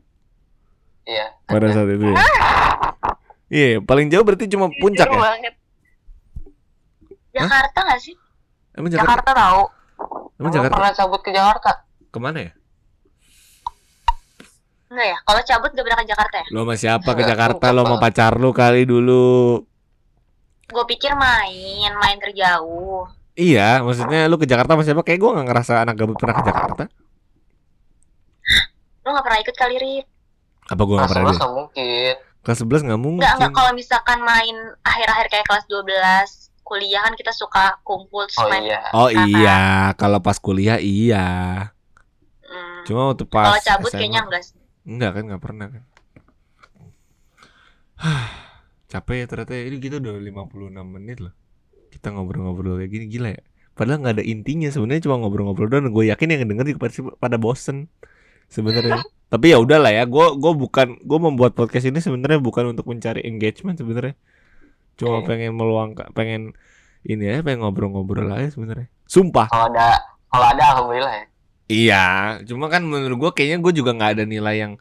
[1.07, 1.27] Iya.
[1.47, 2.17] Pada saat itu ya?
[3.47, 5.23] Iya paling jauh berarti cuma puncak Jujur ya?
[5.23, 5.55] banget.
[7.31, 8.15] Jakarta nggak sih?
[8.75, 9.09] emang Jakarta?
[9.23, 9.63] Jakarta tahu.
[10.37, 10.75] emang Jakarta?
[10.75, 11.71] pernah cabut ke Jakarta?
[12.11, 12.53] Ke mana ya?
[14.87, 15.17] Enggak ya?
[15.21, 16.47] Kalau cabut gak pernah ke Jakarta ya?
[16.51, 17.67] lo sama siapa ke Jakarta?
[17.71, 19.63] lo mau pacar lu kali dulu
[20.67, 23.07] Gue pikir main, main terjauh
[23.37, 26.45] iya maksudnya lu ke Jakarta sama siapa kayak gua nggak ngerasa anak gabut pernah ke
[26.49, 26.89] Jakarta
[29.05, 30.07] Lu gak pernah ikut kali, Rif?
[30.67, 33.55] apa gua nggak kelas pernah 11 deh nggak mungkin kelas 11 nggak mungkin Enggak, enggak.
[33.55, 35.87] Kalau misalkan main akhir-akhir kayak kelas 12
[36.67, 41.23] Kuliah kan kita suka kumpul terus oh main iya Oh iya, kalau pas kuliah iya.
[42.43, 42.83] Hmm.
[42.83, 45.83] Cuma waktu pas Kalau cabut SMA, kayaknya enggak sih enggak kan nggak pernah kan.
[48.87, 51.35] Capek ya ternyata ini kita udah 56 menit loh.
[51.91, 53.43] Kita ngobrol-ngobrol kayak gini gila ya.
[53.77, 55.91] Padahal nggak ada intinya sebenarnya cuma ngobrol-ngobrol doang.
[55.91, 57.91] Gue yakin yang denger juga pada bosen
[58.49, 59.03] sebenarnya.
[59.33, 63.27] Tapi ya udahlah ya, gue gue bukan gue membuat podcast ini sebenarnya bukan untuk mencari
[63.27, 64.15] engagement sebenarnya.
[64.97, 66.55] Cuma pengen meluangkan, pengen
[67.03, 68.87] ini ya, pengen ngobrol-ngobrol aja sebenarnya.
[69.11, 69.51] Sumpah.
[69.51, 69.99] kalau ada
[70.31, 71.27] kalau ada alhamdulillah ya
[71.67, 72.07] Iya,
[72.47, 74.73] cuma kan menurut gua kayaknya gue juga nggak ada nilai yang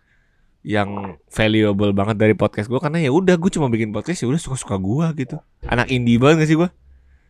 [0.65, 4.41] yang valuable banget dari podcast gua karena ya udah gue cuma bikin podcast ya udah
[4.41, 5.37] suka-suka gua gitu.
[5.69, 6.73] Anak indie banget gak sih gua?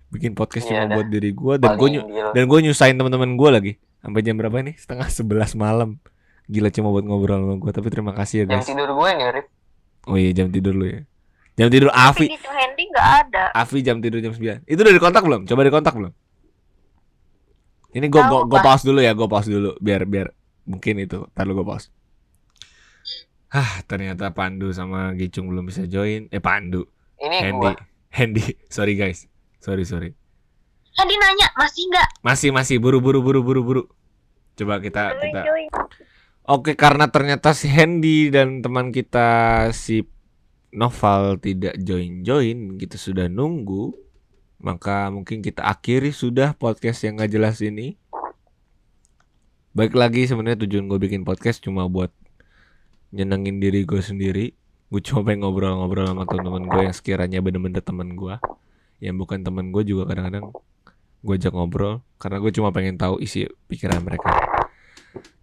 [0.07, 0.95] Bikin podcast Iya cuma dah.
[0.95, 1.89] buat diri gua dan gue
[2.31, 3.75] dan gue nyusahin teman-teman gua lagi.
[3.99, 4.79] Sampai jam berapa ini?
[4.79, 5.99] Setengah sebelas malam.
[6.47, 8.67] Gila cuma buat ngobrol sama gua tapi terima kasih ya jam guys.
[8.71, 9.47] tidur gue nih Rip
[10.05, 11.01] Oh iya jam tidur lu ya.
[11.55, 12.31] Jam tidur Afi.
[12.31, 13.43] tim Handy nggak ada.
[13.51, 15.41] Afi jam tidur jam 9 Itu udah dikontak belum?
[15.43, 16.13] Coba dikontak belum?
[17.95, 20.27] Ini gue gue pause dulu ya, gue pause dulu biar biar
[20.67, 21.23] mungkin itu.
[21.31, 21.94] Ntar lu gue pause.
[23.55, 26.27] Hah, ternyata Pandu sama Gicung belum bisa join.
[26.27, 26.83] Eh Pandu,
[27.23, 27.73] ini Handy, gue
[28.11, 28.43] Handy.
[28.75, 29.31] Sorry guys,
[29.63, 30.11] sorry sorry.
[30.91, 32.09] Dia nanya, masih enggak?
[32.19, 33.83] Masih masih buru buru buru buru buru.
[34.59, 35.41] Coba kita Join, kita.
[35.47, 35.69] join.
[36.51, 40.03] Oke, karena ternyata si Handy dan teman kita si
[40.75, 43.95] Noval tidak join-join, kita sudah nunggu.
[44.59, 47.95] Maka mungkin kita akhiri sudah podcast yang gak jelas ini.
[49.71, 52.11] Baik lagi sebenarnya tujuan gue bikin podcast cuma buat
[53.15, 54.51] nyenengin diri gue sendiri.
[54.91, 58.35] Gue cuma pengen ngobrol-ngobrol sama teman-teman gue yang sekiranya bener-bener teman gue.
[58.99, 60.51] Yang bukan teman gue juga kadang-kadang
[61.25, 64.29] gue ajak ngobrol karena gue cuma pengen tahu isi pikiran mereka.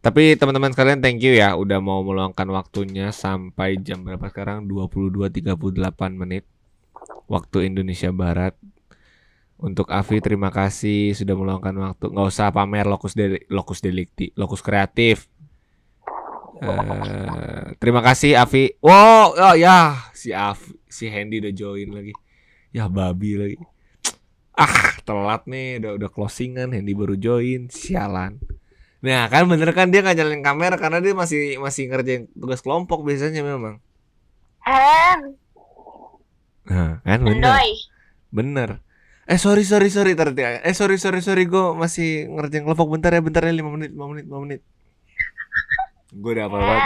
[0.02, 5.42] Tapi teman-teman sekalian thank you ya udah mau meluangkan waktunya sampai jam berapa sekarang 22.38
[6.18, 6.44] menit
[7.30, 8.54] waktu Indonesia Barat.
[9.62, 12.10] Untuk Afi terima kasih sudah meluangkan waktu.
[12.10, 15.30] nggak usah pamer lokus deli, lokus delikti, lokus kreatif.
[16.62, 18.78] Eh, terima kasih Afi.
[18.78, 22.14] Wow, oh ya si Afi, si Handy udah join lagi.
[22.70, 23.58] Ya babi lagi.
[24.54, 28.38] Ah, telat nih, udah udah closingan, Handy baru join, sialan.
[29.02, 33.02] Nah kan bener kan dia nggak nyalain kamera karena dia masih masih ngerjain tugas kelompok
[33.02, 33.82] biasanya memang.
[34.62, 35.34] Hen.
[36.70, 37.58] Nah kan bener,
[38.30, 38.70] bener.
[39.26, 40.62] Eh sorry sorry sorry tadi.
[40.62, 44.06] Eh sorry sorry sorry gue masih ngerjain kelompok bentar ya bentar ya lima menit lima
[44.06, 44.62] menit lima menit.
[46.12, 46.82] Gue udah apa banget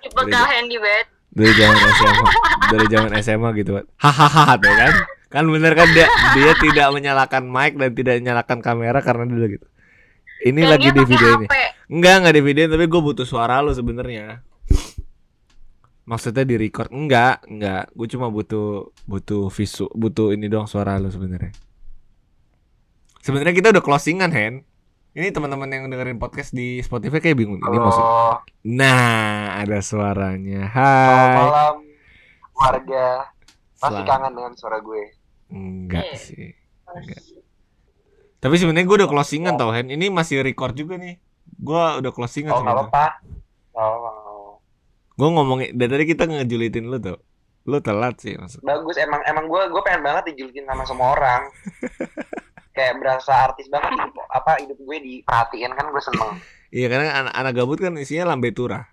[0.00, 1.06] Tipe kau handy banget.
[1.34, 2.28] dari zaman SMA
[2.70, 3.84] dari zaman SMA gitu kan.
[4.00, 4.92] Hahaha tuh kan.
[5.28, 6.06] Kan bener kan dia
[6.38, 9.66] dia tidak menyalakan mic dan tidak menyalakan kamera karena dia gitu.
[10.44, 11.46] ini Dan lagi di video ini.
[11.90, 14.40] Enggak, enggak di video tapi gue butuh suara lu sebenarnya.
[16.04, 17.88] Maksudnya di record enggak, enggak.
[17.96, 21.52] Gue cuma butuh butuh visu, butuh ini doang suara lu sebenarnya.
[23.24, 24.68] Sebenarnya kita udah closingan, Hen.
[25.14, 28.02] Ini teman-teman yang dengerin podcast di Spotify kayak bingung ini maksud.
[28.02, 30.66] Halo, Nah, ada suaranya.
[30.66, 31.38] selamat Hai.
[31.38, 31.74] malam
[32.52, 33.06] warga.
[33.76, 34.06] Masih Selamat.
[34.08, 35.02] kangen dengan suara gue.
[35.48, 36.18] Enggak Iya.
[36.18, 36.46] sih.
[36.88, 37.20] Enggak.
[38.40, 39.86] Tapi sebenarnya gue udah closingan tau Hen.
[39.88, 41.14] Ini masih record juga nih.
[41.54, 42.90] Gue udah closingan Oh, nggak sebenarnya.
[42.90, 43.06] apa-apa.
[43.70, 44.10] Nggak apa-apa.
[45.14, 47.18] Gue ngomongin dari tadi kita ngejulitin lu tuh.
[47.64, 48.60] Lu telat sih maksud.
[48.60, 51.42] Bagus, emang emang gue gue pengen banget dijulukin sama semua orang.
[52.74, 53.94] Kayak berasa artis banget.
[54.28, 56.30] Apa hidup gue diperhatiin kan gue seneng.
[56.74, 58.90] Iya karena anak, anak gabut kan isinya lambe turah.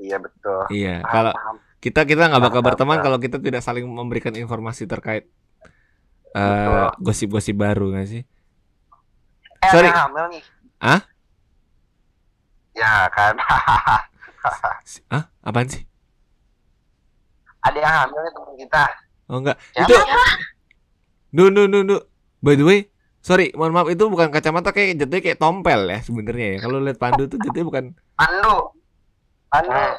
[0.00, 0.64] Iya betul.
[0.72, 1.04] Iya.
[1.04, 1.32] Kalau
[1.84, 5.28] kita kita nggak bakal berteman kalau kita tidak saling memberikan informasi terkait
[6.32, 6.88] eh, Betul.
[7.04, 8.22] gosip-gosip baru nggak sih?
[9.60, 9.92] Eh, sorry.
[9.92, 10.42] hamil nih.
[10.80, 11.00] Hah?
[12.72, 13.36] Ya kan.
[15.12, 15.84] Ah, apaan sih?
[17.60, 18.84] ada yang hamil nih teman kita.
[19.28, 19.56] Oh enggak.
[19.76, 19.84] Siapa?
[19.84, 19.96] Itu
[21.30, 21.96] Nu nu nu nu.
[22.40, 22.88] By the way,
[23.20, 26.58] sorry, mohon maaf itu bukan kacamata kayak jatuhnya kayak tompel ya sebenarnya ya.
[26.58, 27.84] Kalau lihat Pandu tuh jatuhnya bukan
[28.16, 28.56] Pandu.
[29.46, 29.70] Pandu.
[29.70, 29.92] Eh.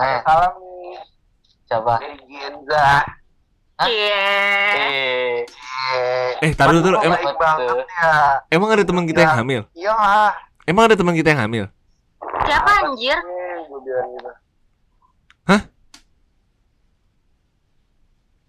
[0.00, 0.96] Eh, Salam nih
[1.68, 2.88] dari Genza.
[3.80, 4.24] Iya.
[4.76, 5.36] Eh,
[5.90, 6.96] Eh, Eh, taruh dulu.
[7.00, 8.44] Emang, ya.
[8.48, 9.38] emang ada teman kita yang Ya.
[9.40, 9.62] hamil?
[9.72, 9.96] Iya.
[10.64, 11.64] Emang ada teman kita yang hamil?
[12.46, 13.16] Siapa anjir?
[13.16, 13.96] Eh, gitu.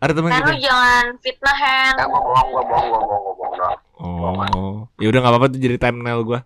[0.02, 0.50] Ada teman kita.
[0.50, 1.94] lu jangan fitnah, Hen.
[1.94, 3.80] Ya, gue bohong, gue bohong, gue bohong, gue bohong doang.
[4.02, 6.40] Oh, ya udah nggak apa-apa tuh jadi thumbnail gua.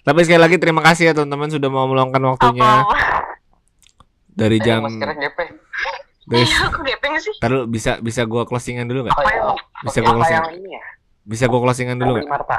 [0.00, 2.96] Tapi sekali lagi terima kasih ya teman-teman sudah mau meluangkan waktunya Apa?
[4.32, 5.28] dari jam dari
[6.26, 7.30] Iya, aku gepeng sih.
[7.38, 9.14] Taruh bisa bisa gua closingan dulu nggak?
[9.14, 9.54] Oh, iya.
[9.86, 10.34] Bisa gua closing.
[10.34, 10.84] yang ini ya?
[11.22, 12.26] Bisa gua closingan dulu nggak?
[12.26, 12.58] Marta.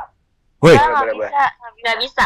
[0.64, 0.72] Woi.
[0.72, 1.46] Enggak, nggak bisa.
[1.84, 2.26] Nggak bisa.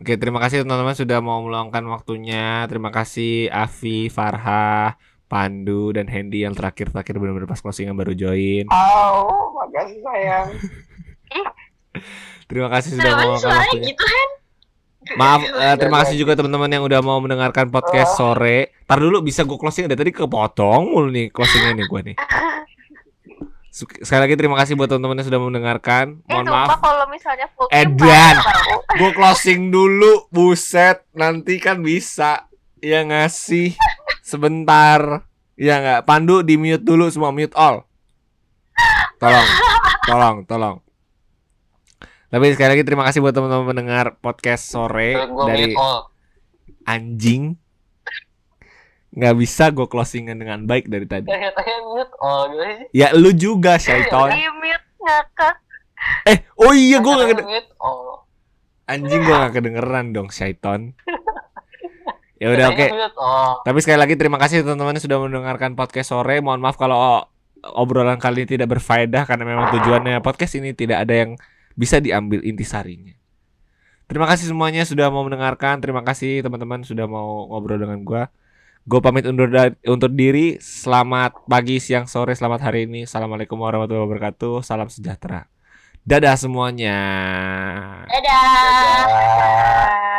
[0.00, 2.64] Oke, terima kasih teman-teman sudah mau meluangkan waktunya.
[2.64, 4.96] Terima kasih Afi, Farha,
[5.32, 8.68] Pandu dan Hendy yang terakhir-terakhir benar-benar pas closingan baru join.
[8.68, 10.46] Oh, makasih sayang.
[12.48, 13.84] Terima kasih sudah mau meluangkan waktunya.
[13.88, 14.30] gitu, Hen?
[15.18, 18.70] Maaf, eh, terima kasih juga teman-teman yang udah mau mendengarkan podcast sore.
[18.84, 22.16] Tar dulu bisa gue closing dari tadi kepotong mulu nih closingnya nih gue nih.
[23.72, 26.20] Sek- Sekali lagi terima kasih buat teman-teman yang sudah mendengarkan.
[26.22, 28.34] Eh, Mohon sumpah maaf, kalau misalnya full Edan.
[28.94, 30.28] gue closing dulu.
[30.28, 32.46] Buset, nanti kan bisa.
[32.78, 33.74] Ya ngasih
[34.32, 35.28] sebentar.
[35.54, 36.00] Ya nggak.
[36.02, 37.84] Pandu di mute dulu semua mute all.
[39.16, 39.48] Tolong,
[40.02, 40.76] tolong, tolong.
[42.26, 45.12] Tapi sekali lagi terima kasih buat teman-teman pendengar podcast sore
[45.46, 45.76] dari
[46.82, 47.54] anjing
[49.12, 51.28] nggak bisa gue closingan dengan baik dari tadi
[52.90, 55.54] ya lu juga Syaiton mute ngakak.
[56.24, 58.24] eh oh iya gue nggak Tanya-tanya kede- mute all.
[58.88, 60.96] anjing gue nggak kedengeran dong Syaiton
[62.42, 62.86] ya udah oke.
[62.90, 63.52] Tanya mute all.
[63.62, 66.42] tapi sekali lagi terima kasih teman-teman yang sudah mendengarkan podcast sore.
[66.42, 67.22] Mohon maaf kalau
[67.62, 71.30] obrolan kali ini tidak berfaedah karena memang tujuannya podcast ini tidak ada yang
[71.78, 73.14] bisa diambil intisarinya
[74.12, 75.80] terima kasih semuanya sudah mau mendengarkan.
[75.80, 78.22] Terima kasih teman-teman sudah mau ngobrol dengan gue
[78.82, 79.48] gue pamit undur
[79.88, 80.60] undur diri.
[80.60, 83.08] Selamat pagi siang sore selamat hari ini.
[83.08, 84.60] Assalamualaikum warahmatullahi wabarakatuh.
[84.60, 85.48] Salam sejahtera.
[86.04, 86.98] Dadah semuanya.
[88.10, 88.42] Dadah.
[89.08, 90.11] Dadah.